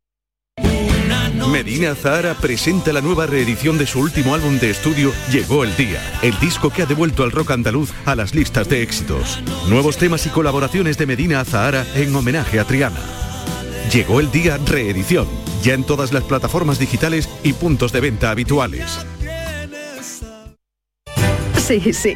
[1.54, 6.00] Medina Zahara presenta la nueva reedición de su último álbum de estudio Llegó el Día,
[6.22, 9.38] el disco que ha devuelto al rock andaluz a las listas de éxitos.
[9.68, 12.98] Nuevos temas y colaboraciones de Medina Zahara en homenaje a Triana.
[13.92, 15.28] Llegó el Día reedición,
[15.64, 18.98] ya en todas las plataformas digitales y puntos de venta habituales.
[21.56, 22.14] Sí, sí.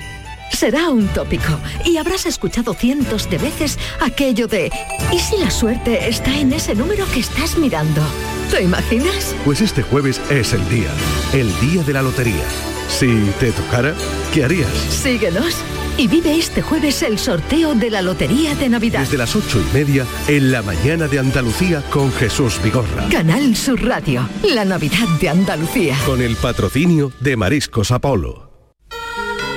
[0.52, 4.70] Será un tópico y habrás escuchado cientos de veces aquello de
[5.12, 8.02] ¿y si la suerte está en ese número que estás mirando?
[8.50, 9.34] ¿Te imaginas?
[9.44, 10.90] Pues este jueves es el día,
[11.32, 12.44] el día de la lotería.
[12.88, 13.94] Si te tocara,
[14.34, 14.70] ¿qué harías?
[14.90, 15.54] Síguenos
[15.98, 19.00] y vive este jueves el sorteo de la Lotería de Navidad.
[19.00, 23.08] Desde las ocho y media en la mañana de Andalucía con Jesús Vigorra.
[23.10, 25.96] Canal Sur Radio, la Navidad de Andalucía.
[26.06, 28.48] Con el patrocinio de Mariscos Apolo.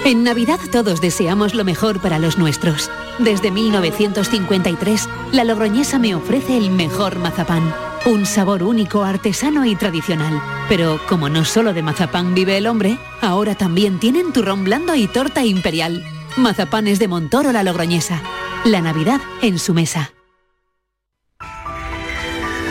[0.04, 2.90] En Navidad todos deseamos lo mejor para los nuestros.
[3.20, 7.72] Desde 1953, la Logroñesa me ofrece el mejor mazapán.
[8.08, 10.42] Un sabor único, artesano y tradicional.
[10.68, 15.06] Pero como no solo de mazapán vive el hombre, ahora también tienen turrón blando y
[15.06, 16.04] torta imperial.
[16.38, 18.22] Mazapanes de Montoro la Logroñesa.
[18.66, 20.14] La Navidad en su mesa.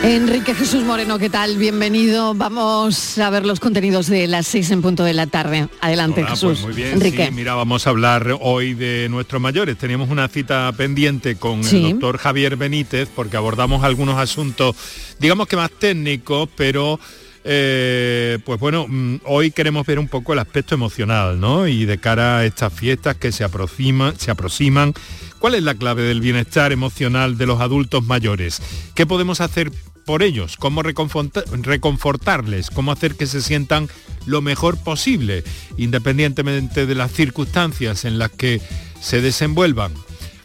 [0.03, 1.57] Enrique Jesús Moreno, ¿qué tal?
[1.57, 2.33] Bienvenido.
[2.33, 5.67] Vamos a ver los contenidos de las seis en punto de la tarde.
[5.79, 6.59] Adelante, Hola, Jesús.
[6.61, 7.25] pues muy bien, Enrique.
[7.27, 9.77] sí, mira, vamos a hablar hoy de nuestros mayores.
[9.77, 11.85] Teníamos una cita pendiente con Sí.
[11.85, 14.75] el doctor Javier Benítez porque abordamos algunos asuntos,
[15.19, 16.99] digamos que más técnicos, pero
[17.43, 21.67] eh, pues bueno, mm, hoy queremos ver un poco el aspecto emocional, ¿no?
[21.67, 24.93] Y de cara a estas fiestas que se aproximan, se aproximan,
[25.39, 28.61] ¿cuál es la clave del bienestar emocional de los adultos mayores?
[28.95, 29.71] ¿Qué podemos hacer
[30.05, 30.57] por ellos?
[30.57, 32.69] ¿Cómo reconfortarles?
[32.69, 33.89] ¿Cómo hacer que se sientan
[34.25, 35.43] lo mejor posible,
[35.77, 38.61] independientemente de las circunstancias en las que
[38.99, 39.93] se desenvuelvan?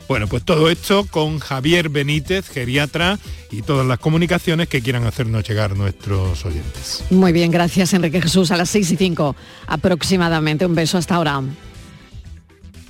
[0.09, 3.19] Bueno, pues todo esto con Javier Benítez, geriatra,
[3.51, 7.05] y todas las comunicaciones que quieran hacernos llegar nuestros oyentes.
[7.11, 8.51] Muy bien, gracias Enrique Jesús.
[8.51, 9.37] A las 6 y 5
[9.67, 10.67] aproximadamente.
[10.67, 11.43] Un beso hasta ahora.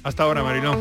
[0.03, 0.79] Hasta ahora, Marilón.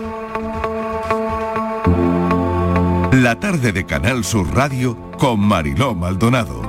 [3.23, 6.64] La tarde de Canal Sur Radio con Mariló Maldonado.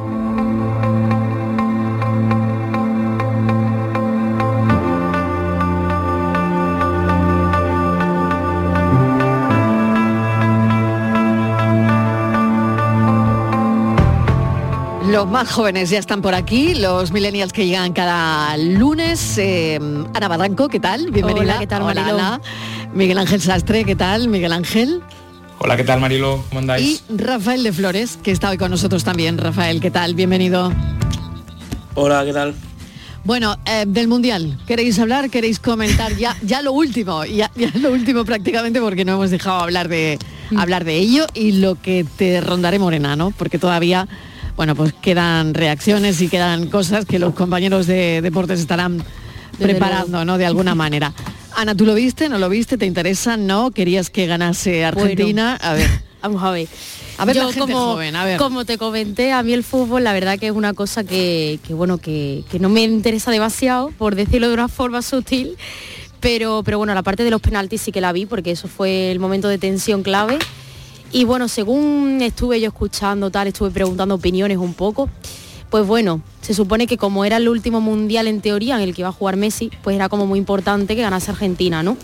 [15.09, 19.39] Los más jóvenes ya están por aquí, los millennials que llegan cada lunes.
[19.39, 19.79] Eh,
[20.15, 21.11] Ana Barranco, ¿qué tal?
[21.13, 21.43] Bienvenida.
[21.43, 22.41] Hola, ¿qué tal, Mariló?
[22.93, 24.29] Miguel Ángel Sastre, ¿qué tal?
[24.29, 25.01] Miguel Ángel.
[25.59, 26.45] Hola, ¿qué tal, Marilo?
[26.49, 27.05] ¿Cómo andáis?
[27.09, 29.39] Y Rafael de Flores, que está hoy con nosotros también.
[29.39, 30.15] Rafael, ¿qué tal?
[30.15, 30.73] Bienvenido.
[31.95, 32.55] Hola, ¿qué tal?
[33.25, 35.31] Bueno, eh, del Mundial, ¿queréis hablar?
[35.31, 36.15] ¿Queréis comentar?
[36.17, 40.19] Ya, ya lo último, ya, ya lo último prácticamente porque no hemos dejado hablar de,
[40.51, 40.59] Mm.
[40.59, 43.33] hablar de ello y lo que te rondaré Morena, ¿no?
[43.33, 44.07] Porque todavía,
[44.57, 49.05] bueno, pues quedan reacciones y quedan cosas que los compañeros de deportes estarán
[49.59, 50.39] preparando, ¿no?
[50.39, 51.13] De alguna manera.
[51.55, 52.29] Ana, ¿tú lo viste?
[52.29, 52.77] ¿No lo viste?
[52.77, 53.37] ¿Te interesa?
[53.37, 53.71] ¿No?
[53.71, 55.57] ¿Querías que ganase Argentina?
[55.61, 55.89] a ver.
[56.23, 56.69] Vamos a ver.
[57.19, 58.39] A ver, la Yo gente como, joven, a ver.
[58.39, 61.73] como te comenté, a mí el fútbol la verdad que es una cosa que, que,
[61.73, 65.57] bueno, que, que no me interesa demasiado, por decirlo de una forma sutil,
[66.21, 69.13] pero, pero bueno, la parte de los penaltis sí que la vi porque eso fue
[69.13, 70.39] el momento de tensión clave.
[71.13, 75.09] Y bueno, según estuve yo escuchando tal, estuve preguntando opiniones un poco,
[75.71, 79.03] pues bueno, se supone que como era el último mundial en teoría en el que
[79.03, 81.97] iba a jugar Messi, pues era como muy importante que ganase Argentina, ¿no?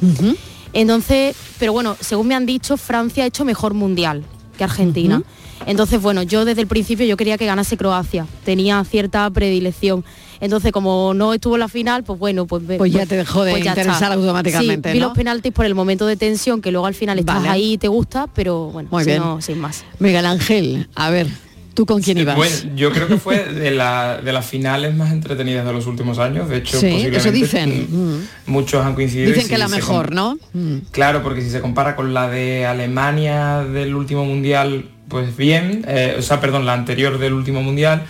[0.73, 4.25] Entonces, pero bueno, según me han dicho, Francia ha hecho mejor mundial
[4.57, 5.23] que Argentina.
[5.67, 10.05] Entonces, bueno, yo desde el principio yo quería que ganase Croacia, tenía cierta predilección.
[10.41, 12.63] Entonces, como no estuvo en la final, pues bueno, pues...
[12.77, 15.07] Pues ya te dejó de ya interesar automáticamente, Sí, vi ¿no?
[15.09, 17.49] los penaltis por el momento de tensión, que luego al final estás Vale.
[17.49, 19.23] ahí y te gusta, pero bueno, Muy si bien.
[19.23, 19.85] no, sin más.
[20.01, 21.29] Miguel Ángel, a ver,
[21.75, 22.37] ¿tú con quién ibas?
[22.37, 26.19] Bueno, yo creo que fue de, la- de las finales más entretenidas de los últimos
[26.19, 26.49] años.
[26.49, 27.87] De hecho, sí, posiblemente eso dicen.
[27.91, 29.29] mm, muchos han coincidido.
[29.29, 30.39] Dicen si que la mejor, ¿no?
[30.53, 30.77] Mm.
[30.91, 36.17] Claro, porque si se compara con la de Alemania del último mundial, pues bien, eh,
[36.19, 38.05] o sea, perdón, la anterior del último mundial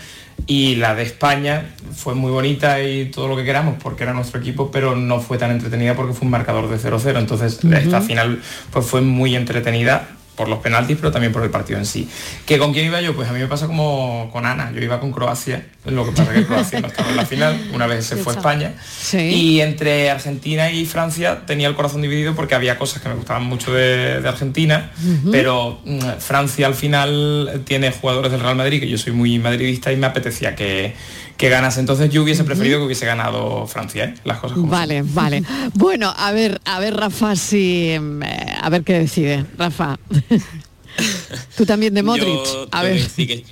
[0.46, 4.40] y la de España fue muy bonita y todo lo que queramos porque era nuestro
[4.40, 7.18] equipo, pero no fue tan entretenida porque fue un marcador de 0-0.
[7.18, 8.40] Entonces, esta final
[8.72, 12.08] pues fue muy entretenida por los penaltis, pero también por el partido en sí.
[12.46, 13.14] ¿Que con quién iba yo?
[13.14, 16.32] Pues a mí me pasa como con Ana, yo iba con Croacia, lo que pasa
[16.32, 18.74] es que Croacia no estaba en la final, una vez se fue a España,
[19.12, 23.44] y entre Argentina y Francia tenía el corazón dividido porque había cosas que me gustaban
[23.44, 24.90] mucho de, de Argentina,
[25.30, 29.92] pero mm, Francia al final tiene jugadores del Real Madrid, que yo soy muy madridista
[29.92, 30.94] y me apetecía que,
[31.36, 31.80] que ganase.
[31.80, 34.14] Entonces yo hubiese preferido que hubiese ganado Francia, ¿eh?
[34.24, 35.42] las cosas como Vale, vale.
[35.74, 39.44] Bueno, a ver, a ver, Rafa, si em, eh, a ver qué decide.
[39.58, 39.98] Rafa.
[41.56, 42.26] Tú también de Modric.
[42.26, 42.94] Yo A ver.
[43.02, 43.44] decir que,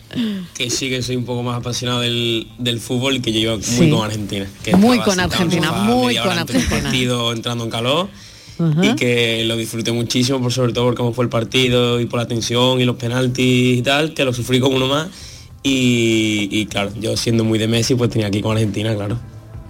[0.54, 3.54] que sí que soy un poco más apasionado del, del fútbol y que yo iba
[3.56, 3.90] muy Sí.
[3.90, 4.46] con Argentina.
[4.62, 6.82] que Muy con Argentina, muy con Argentina.
[6.82, 8.08] partido entrando en calor
[8.58, 8.84] Ajá.
[8.84, 12.20] y que lo disfruté muchísimo, por sobre todo por cómo fue el partido y por
[12.20, 15.08] la tensión y los penaltis y tal, que lo sufrí como uno más.
[15.62, 19.18] Y, claro, yo siendo muy de Messi, pues tenía ir con Argentina, claro.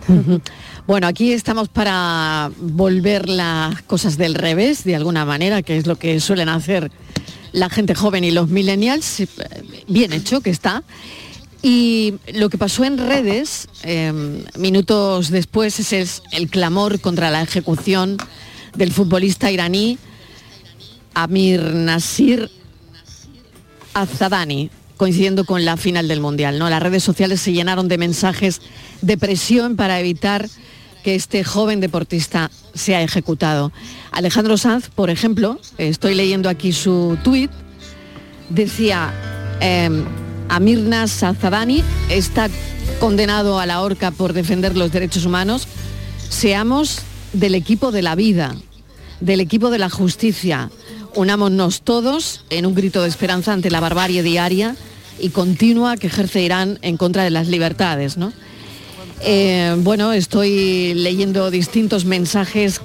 [0.86, 5.94] Bueno, aquí estamos para volver las cosas del revés, de alguna manera, que es lo
[5.94, 6.90] que suelen hacer
[7.52, 9.20] la gente joven y los millennials.
[9.20, 9.28] Eh,
[9.86, 10.82] Bien hecho que está.
[11.62, 17.42] Y lo que pasó en redes, eh, minutos después, es el, el clamor contra la
[17.42, 18.16] ejecución
[18.74, 19.96] del futbolista iraní
[21.14, 22.50] Amir Nasir
[23.94, 24.70] Azadani,
[25.00, 26.58] coincidiendo con la final del Mundial.
[26.58, 26.68] ¿no?
[26.68, 28.60] Las redes sociales se llenaron de mensajes
[29.00, 30.46] de presión para evitar
[31.02, 33.72] que este joven deportista sea ejecutado.
[34.12, 37.50] Alejandro Sanz, por ejemplo, estoy leyendo aquí su tuit,
[38.50, 39.10] decía,
[39.62, 39.88] eh,
[40.50, 42.50] Amir Nas Azadani está
[42.98, 45.66] condenado a la horca por defender los derechos humanos.
[46.28, 46.98] Seamos
[47.32, 48.54] del equipo de la vida,
[49.20, 50.70] del equipo de la justicia.
[51.14, 54.76] Unámonos todos en un grito de esperanza ante la barbarie diaria
[55.20, 58.16] y continua que ejerce Irán en contra de las libertades.
[58.16, 58.32] ¿no?
[59.22, 62.80] Eh, bueno, estoy leyendo distintos mensajes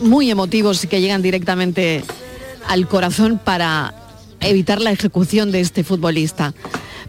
[0.00, 2.04] muy emotivos y que llegan directamente
[2.66, 3.94] al corazón para
[4.40, 6.54] evitar la ejecución de este futbolista.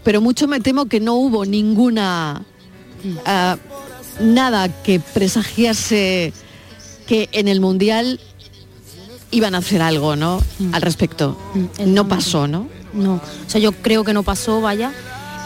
[0.04, 2.44] pero mucho me temo que no hubo ninguna
[3.24, 3.56] ah,
[4.20, 6.32] nada que presagiase
[7.06, 8.20] que en el mundial
[9.30, 10.40] iban a hacer algo, ¿no?
[10.72, 11.36] Al respecto.
[11.84, 12.68] No pasó, ¿no?
[12.92, 14.92] No, o sea, yo creo que no pasó, vaya.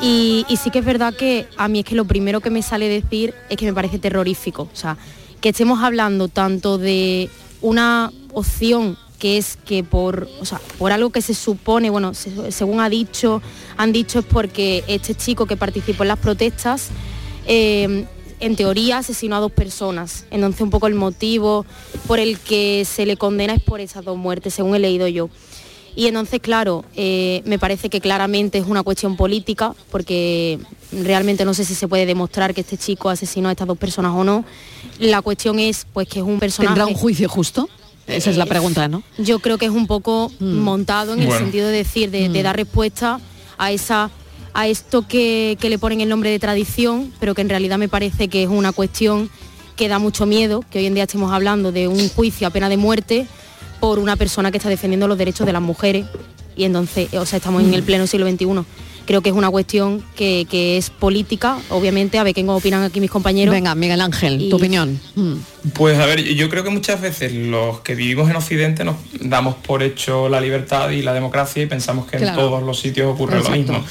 [0.03, 2.89] Y, sí que es verdad que a mí es que lo primero que me sale
[2.89, 4.63] decir es que me parece terrorífico.
[4.73, 4.97] O sea,
[5.41, 7.29] que estemos hablando tanto de
[7.61, 12.51] una opción que es que por, o sea, por algo que se supone, bueno, se-
[12.53, 13.43] según ha dicho,
[13.77, 16.89] han dicho es porque este chico que participó en las protestas,
[17.47, 18.07] eh,
[18.41, 20.25] en teoría asesinó a dos personas.
[20.31, 21.67] Entonces un poco el motivo
[22.07, 25.29] por el que se le condena es por esas dos muertes, según he leído yo.
[25.97, 30.59] Y entonces, claro, eh, me parece que claramente es una cuestión política, porque
[30.93, 34.13] realmente no sé si se puede demostrar que este chico asesinó a estas dos personas
[34.15, 34.45] o no.
[34.99, 36.75] La cuestión es, pues, que es un personaje...
[36.75, 37.69] ¿Tendrá un juicio justo?
[38.07, 39.03] Esa es la Eh, pregunta, ¿no?
[39.19, 42.57] Yo creo que es un poco montado en el sentido de decir, de, de dar
[42.57, 43.21] respuesta
[43.59, 44.11] a esa
[44.53, 47.89] a esto que, que le ponen el nombre de tradición, pero que en realidad me
[47.89, 49.31] parece que es una cuestión
[49.77, 52.69] que da mucho miedo, que hoy en día estemos hablando de un juicio a pena
[52.69, 53.29] de muerte
[53.81, 56.07] por una persona que está defendiendo los derechos de las mujeres.
[56.57, 58.47] Y entonces, o sea, estamos en el pleno siglo XXI.
[59.07, 63.01] Creo que es una cuestión que, que es política, obviamente, a ver qué opinan aquí
[63.01, 63.53] mis compañeros.
[63.53, 65.01] Venga, Miguel Ángel, tu opinión.
[65.17, 65.33] Mm.
[65.73, 69.57] Pues a ver, yo creo que muchas veces los que vivimos en Occidente nos damos
[69.57, 72.39] por hecho la libertad y la democracia y pensamos que Claro.
[72.41, 73.51] en todos los sitios ocurre Exacto.
[73.51, 73.85] lo mismo.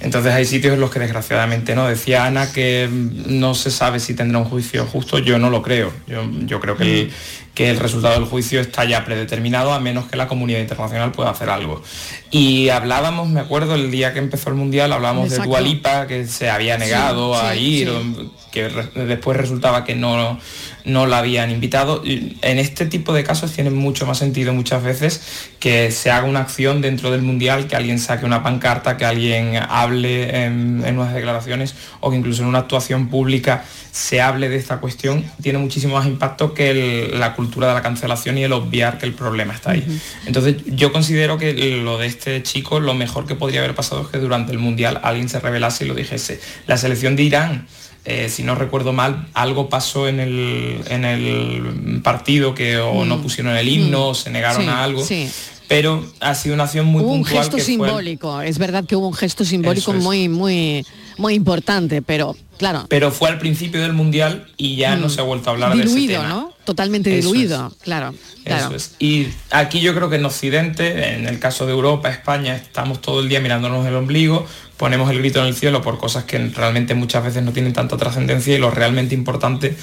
[0.00, 1.86] Entonces hay sitios en los que desgraciadamente no.
[1.86, 5.92] Decía Ana que no se sabe si tendrá un juicio justo, yo no lo creo.
[6.06, 7.12] Yo, yo creo que el,
[7.56, 11.30] que el resultado del juicio está ya predeterminado a menos que la comunidad internacional pueda
[11.30, 11.82] hacer algo.
[12.30, 15.42] Y hablábamos, me acuerdo, el día que empezó el Mundial, hablábamos Exacto.
[15.44, 18.30] de Dualipa, que se había negado Sí, a sí, ir, sí.
[18.52, 20.38] que re- después resultaba que no,
[20.84, 22.02] no la habían invitado.
[22.04, 25.22] En este tipo de casos tiene mucho más sentido muchas veces
[25.58, 29.56] que se haga una acción dentro del Mundial, que alguien saque una pancarta, que alguien
[29.56, 34.56] hable en, en unas declaraciones o que incluso en una actuación pública se hable de
[34.56, 35.24] esta cuestión.
[35.40, 39.06] Tiene muchísimo más impacto que el- la cultura de la cancelación y el obviar que
[39.06, 39.84] el problema está ahí.
[40.26, 44.08] Entonces yo considero que lo de este chico, lo mejor que podría haber pasado es
[44.08, 46.40] que durante el Mundial alguien se revelase y lo dijese.
[46.66, 47.66] La selección de Irán,
[48.04, 53.16] eh, si no recuerdo mal, algo pasó en el, en el partido que o no
[53.18, 53.22] Mm.
[53.22, 54.10] pusieron el himno, Mm.
[54.10, 55.04] o se negaron Sí, a algo.
[55.04, 55.28] sí.
[55.68, 57.42] Pero ha sido una acción muy Hubo un puntual.
[57.42, 60.02] gesto que fue el- simbólico, es verdad que hubo un gesto simbólico es.
[60.02, 60.86] muy, muy,
[61.18, 65.10] muy importante, pero claro, pero fue al principio del Mundial y ya no Mm.
[65.10, 66.28] se ha vuelto a hablar de ese diluido, tema.
[66.28, 66.52] ¿no?
[66.64, 68.14] Totalmente Eso diluido, claro,
[68.44, 68.66] claro.
[68.66, 68.94] Eso es.
[69.00, 73.20] Y aquí yo creo que en Occidente, en el caso de Europa, España, estamos todo
[73.20, 74.46] el día mirándonos el ombligo,
[74.76, 77.96] ponemos el grito en el cielo por cosas que realmente muchas veces no tienen tanta
[77.96, 79.76] trascendencia y lo realmente importante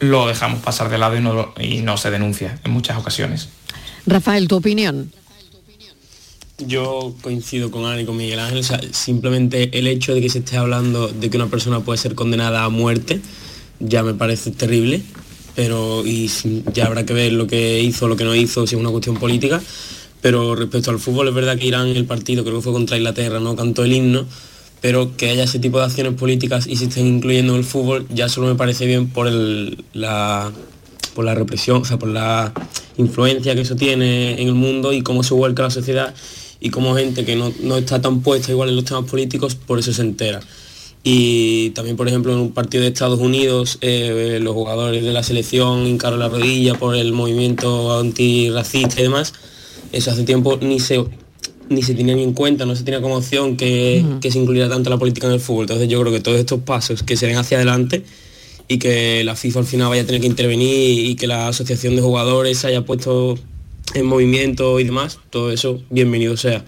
[0.00, 3.48] lo dejamos pasar de lado y no, lo- y no se denuncia en muchas ocasiones.
[4.06, 5.12] Rafael, tu opinión.
[6.66, 10.28] Yo coincido con Ana y con Miguel Ángel, o sea, simplemente el hecho de que
[10.28, 13.20] se esté hablando de que una persona puede ser condenada a muerte
[13.80, 15.02] ya me parece terrible,
[15.56, 16.30] pero y
[16.72, 19.16] ya habrá que ver lo que hizo, lo que no hizo, si es una cuestión
[19.16, 19.60] política.
[20.20, 23.40] Pero respecto al fútbol es verdad que Irán el partido, creo que fue contra Inglaterra,
[23.40, 24.26] no cantó el himno,
[24.82, 28.06] pero que haya ese tipo de acciones políticas y se estén incluyendo en el fútbol
[28.10, 30.52] ya solo me parece bien por el, la,
[31.14, 32.52] por la represión, o sea, por la
[32.98, 36.14] influencia que eso tiene en el mundo y cómo se vuelca la sociedad
[36.60, 39.78] y cómo gente que no, no está tan puesta igual en los temas políticos, por
[39.78, 40.40] eso se entera.
[41.02, 45.22] Y también, por ejemplo, en un partido de Estados Unidos, eh, los jugadores de la
[45.22, 49.32] selección hincaron la rodilla por el movimiento antirracista y demás.
[49.92, 51.02] Eso hace tiempo ni se
[51.70, 54.68] ni se tenía ni en cuenta, no se tenía como opción que, que se incluyera
[54.68, 55.62] tanto la política en el fútbol.
[55.62, 58.02] Entonces yo creo que todos estos pasos que se den hacia adelante
[58.66, 61.94] y que la FIFA al final vaya a tener que intervenir y que la asociación
[61.94, 63.38] de jugadores haya puesto
[63.94, 66.64] en movimiento y demás, todo eso bienvenido sea.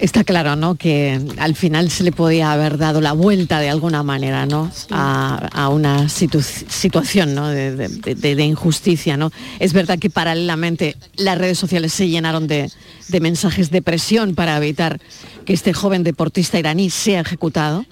[0.00, 0.74] Está claro, ¿no?
[0.74, 4.70] Que al final se le podía haber dado la vuelta de alguna manera, ¿no?
[4.90, 7.48] A, a una situ- situación, ¿no?
[7.48, 9.30] De, de- de- de injusticia, ¿no?
[9.60, 12.70] Es verdad que paralelamente las redes sociales se llenaron de,
[13.08, 15.00] de mensajes de presión para evitar
[15.44, 17.84] que este joven deportista iraní sea ejecutado,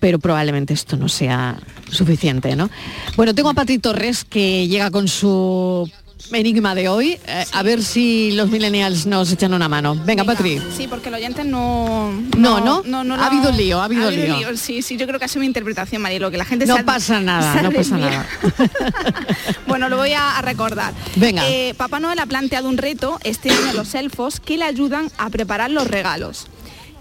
[0.00, 1.56] pero probablemente esto no sea
[1.90, 2.68] suficiente, ¿no?
[3.16, 5.88] Bueno, tengo a Patri Torres que llega con su
[6.32, 7.18] enigma de hoy.
[7.26, 9.94] Eh, a ver si los millennials nos echan una mano.
[10.04, 10.60] Venga, Patri.
[10.76, 12.10] Sí, porque el oyente no...
[12.36, 12.82] No, ¿no?
[13.04, 14.56] no, Ha habido lío, ha habido lío.
[14.56, 16.80] Sí, sí, yo creo que ha sido mi interpretación, Marilo, que la gente No se
[16.80, 18.26] ha- pasa nada, se ha no pasa nada.
[19.66, 20.92] Bueno, lo voy a, a recordar.
[21.16, 21.48] Venga.
[21.48, 25.10] Eh, Papá Noel ha planteado un reto este año a los elfos que le ayudan
[25.18, 26.46] a preparar los regalos.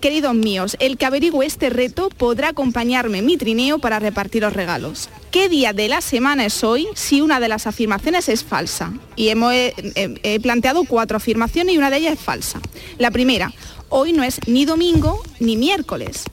[0.04, 4.52] Queridos míos, el que averigüe este reto podrá acompañarme en mi trineo para repartir los
[4.52, 5.08] regalos.
[5.32, 8.92] ¿Qué día de la semana es hoy si una de las afirmaciones es falsa?
[9.16, 12.60] Y hemos eh, eh, he planteado cuatro afirmaciones y una de ellas es falsa.
[12.98, 13.54] La primera,
[13.88, 16.24] hoy no es ni domingo ni miércoles.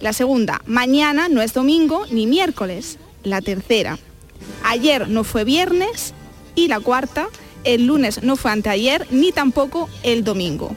[0.00, 2.96] La segunda, mañana no es domingo ni miércoles.
[3.22, 3.98] La tercera,
[4.64, 6.14] ayer no fue viernes.
[6.54, 7.28] Y la cuarta,
[7.64, 10.74] el lunes no fue anteayer ni tampoco el domingo.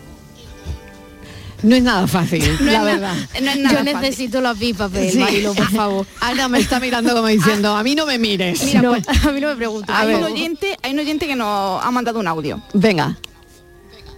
[1.64, 3.16] No es nada fácil, No la verdad.
[3.42, 4.02] no es nada Yo fácil.
[4.02, 5.18] necesito las pipas, Sí.
[5.20, 6.08] Marilo, por favor.
[6.20, 8.64] Ana me está mirando como diciendo, a mí no me mires.
[8.64, 8.92] Mira, No.
[8.94, 9.94] pues, a mí no me pregunto.
[9.94, 12.62] hay, un oyente, hay un oyente que nos ha mandado un audio.
[12.74, 13.16] Venga.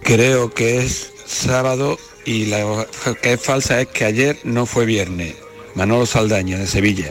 [0.02, 2.86] Creo que es sábado y la
[3.22, 5.34] que es falsa es que ayer no fue viernes.
[5.74, 7.10] Manolo Saldaña de Sevilla.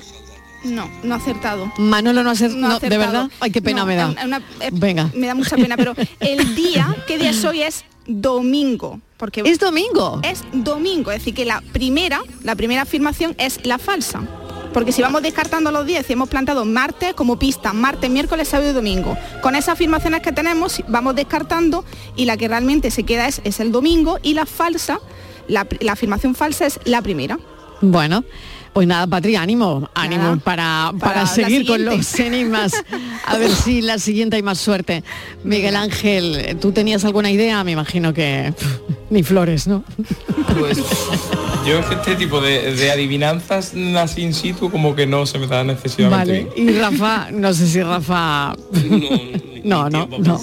[0.63, 1.71] No, no ha acertado.
[1.77, 3.11] Manolo no ha acer- No ha no, ¿De acertado.
[3.11, 3.29] verdad?
[3.41, 4.07] Ay, qué pena No, me da.
[4.09, 5.11] una- una- eh, Venga.
[5.13, 7.63] Me da mucha pena, pero el día, ¿qué día es hoy?
[7.63, 8.99] Es domingo.
[9.17, 10.19] Porque ¿Es domingo?
[10.23, 14.21] Es domingo, es decir, que la primera, la primera afirmación es la falsa.
[14.73, 18.71] Porque si vamos descartando los días, si hemos plantado martes como pista, martes, miércoles, sábado
[18.71, 21.85] y domingo, con esas afirmaciones que tenemos vamos descartando
[22.15, 24.99] y la que realmente se queda es, es el domingo y la falsa,
[25.47, 27.37] la, la afirmación falsa es la primera.
[27.81, 28.23] Bueno,
[28.73, 32.73] pues nada, Patri, ánimo, ánimo Nada, para, para, seguir con los enigmas.
[33.25, 35.03] A ver si la siguiente hay más suerte.
[35.43, 37.63] Miguel Ángel, ¿tú tenías alguna idea?
[37.63, 39.83] Me imagino que pff, ni flores, ¿no?
[40.59, 40.77] Pues
[41.65, 45.39] yo es que este tipo de, de adivinanzas así in situ como que no se
[45.39, 46.51] me da excesivamente Vale.
[46.55, 46.69] bien.
[46.69, 48.55] Y Rafa, no sé si Rafa.
[49.63, 50.39] No, no, no.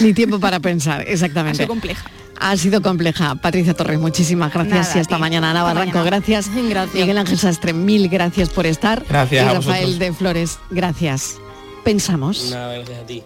[0.00, 1.66] Ni tiempo para pensar, exactamente.
[1.66, 2.10] Compleja.
[2.38, 3.34] Ha sido compleja.
[3.36, 5.50] Patricia Torres, muchísimas gracias Nada, y hasta mañana.
[5.50, 6.16] Ana Hasta Barranco, mañana.
[6.26, 6.48] gracias.
[6.94, 9.04] Miguel Ángel Sastre, mil gracias por estar.
[9.08, 11.38] Gracias Y a Rafael de Flores, gracias.
[11.84, 12.50] Pensamos.
[12.50, 13.22] Nada, gracias a ti.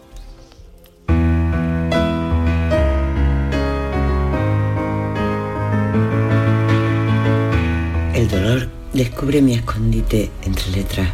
[8.14, 11.08] El dolor descubre mi escondite entre letras,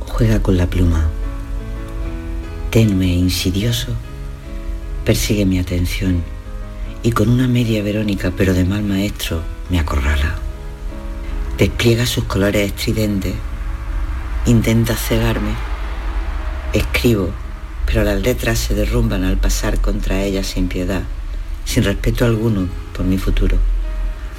[0.00, 1.08] juega con la pluma.
[2.70, 3.92] Tenue e insidioso,
[5.04, 6.35] persigue mi atención
[7.06, 9.40] y con una media Verónica pero de mal maestro
[9.70, 10.34] me acorrala.
[11.56, 13.34] Despliega sus colores estridentes,
[14.44, 15.54] intenta cegarme.
[16.72, 17.30] Escribo,
[17.86, 21.02] pero las letras se derrumban al pasar contra ellas sin piedad,
[21.64, 23.56] sin respeto alguno por mi futuro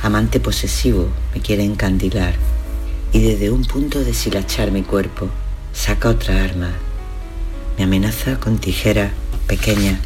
[0.04, 2.36] amante posesivo, me quiere encandilar
[3.14, 5.30] y desde un punto de deshilachar mi cuerpo,
[5.74, 6.72] saca otra arma.
[7.78, 9.12] Me amenaza con tijera
[9.48, 10.00] pequeña,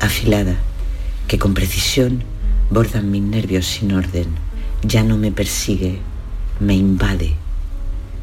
[0.00, 0.56] afilada,
[1.26, 2.22] que con precisión
[2.70, 4.26] bordan mis nervios sin orden.
[4.82, 5.98] Ya no me persigue,
[6.60, 7.34] me invade.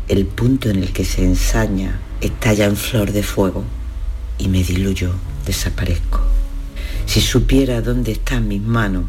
[0.07, 3.63] El punto en el que se ensaña estalla en flor de fuego
[4.37, 5.13] y me diluyo,
[5.45, 6.21] desaparezco.
[7.05, 9.05] Si supiera dónde están mis manos,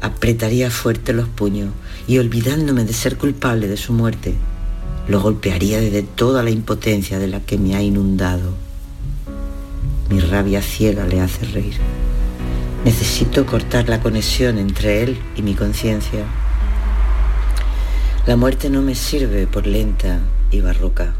[0.00, 1.72] apretaría fuerte los puños
[2.06, 4.34] y olvidándome de ser culpable de su muerte,
[5.08, 8.54] lo golpearía desde toda la impotencia de la que me ha inundado.
[10.08, 11.74] Mi rabia ciega le hace reír.
[12.84, 16.24] Necesito cortar la conexión entre él y mi conciencia.
[18.26, 20.20] La muerte no me sirve por lenta
[20.50, 21.12] y barroca.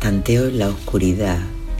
[0.00, 1.38] Tanteo en la oscuridad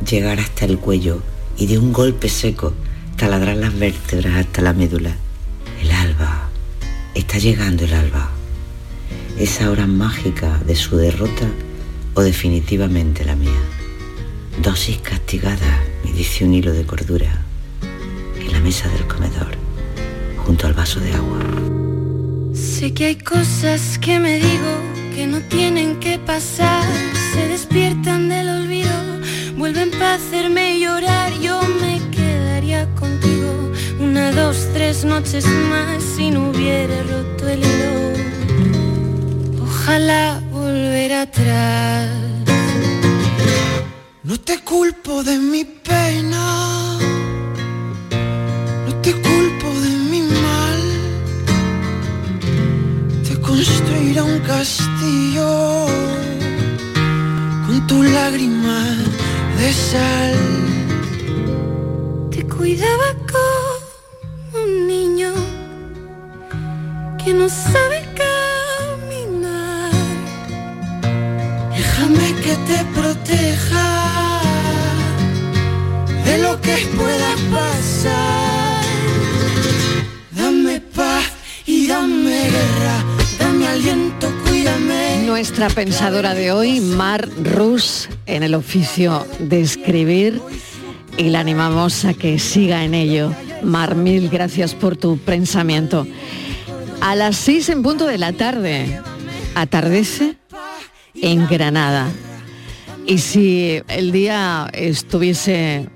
[0.08, 1.22] llegar hasta el cuello
[1.56, 2.72] y de un golpe seco
[3.16, 5.16] taladrar las vértebras hasta la médula.
[5.82, 6.48] El alba.
[7.14, 8.30] Está llegando el alba.
[9.40, 11.48] Esa hora mágica de su derrota
[12.14, 13.60] o definitivamente la mía.
[14.62, 17.47] Dosis castigada, me dice un hilo de cordura,
[18.48, 19.52] en la mesa del comedor,
[20.38, 21.38] junto al vaso de agua.
[22.54, 24.72] Sé que hay cosas que me digo
[25.14, 26.84] que no tienen que pasar,
[27.34, 28.96] se despiertan del olvido,
[29.56, 36.50] vuelven para hacerme llorar, yo me quedaría contigo una, dos, tres noches más si no
[36.50, 37.94] hubiera roto el hilo.
[39.62, 42.08] Ojalá volver atrás.
[44.22, 46.57] No te culpo de mi pena,
[49.14, 50.82] culpo de mi mal.
[53.26, 55.86] Te construiré un castillo
[57.66, 58.80] con tu lágrima
[59.58, 60.36] de sal.
[62.30, 65.32] Te cuidaba como un niño
[67.22, 67.97] que no sabe
[85.58, 90.40] Nuestra pensadora de hoy, Mar Rus, en el oficio de escribir
[91.16, 93.34] y la animamos a que siga en ello.
[93.64, 96.06] Mar, mil gracias por tu pensamiento.
[97.00, 99.00] A las 6 en punto de la tarde
[99.56, 100.36] atardece
[101.16, 102.06] en Granada.
[103.04, 105.88] Y si el día estuviese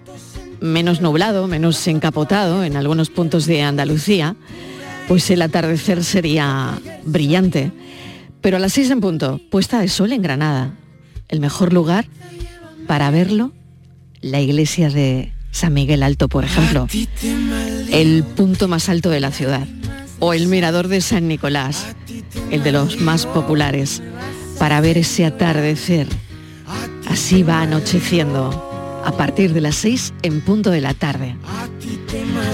[0.60, 4.34] menos nublado, menos encapotado en algunos puntos de Andalucía,
[5.06, 7.70] pues el atardecer sería brillante.
[8.42, 10.74] Pero a las 6 en punto, puesta de sol en Granada.
[11.28, 12.06] El mejor lugar
[12.86, 13.52] para verlo,
[14.20, 16.88] la iglesia de San Miguel Alto, por ejemplo.
[17.90, 19.66] El punto más alto de la ciudad.
[20.18, 21.94] O el mirador de San Nicolás,
[22.50, 24.02] el de los más populares,
[24.58, 26.08] para ver ese atardecer.
[27.08, 28.71] Así va anocheciendo
[29.04, 31.36] a partir de las 6 en punto de la tarde.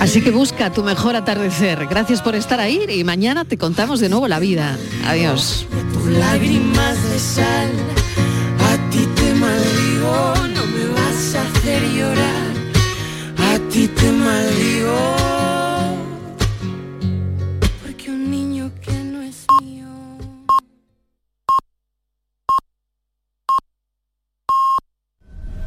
[0.00, 1.86] Así que busca tu mejor atardecer.
[1.86, 4.78] Gracias por estar ahí y mañana te contamos de nuevo la vida.
[5.06, 5.66] Adiós.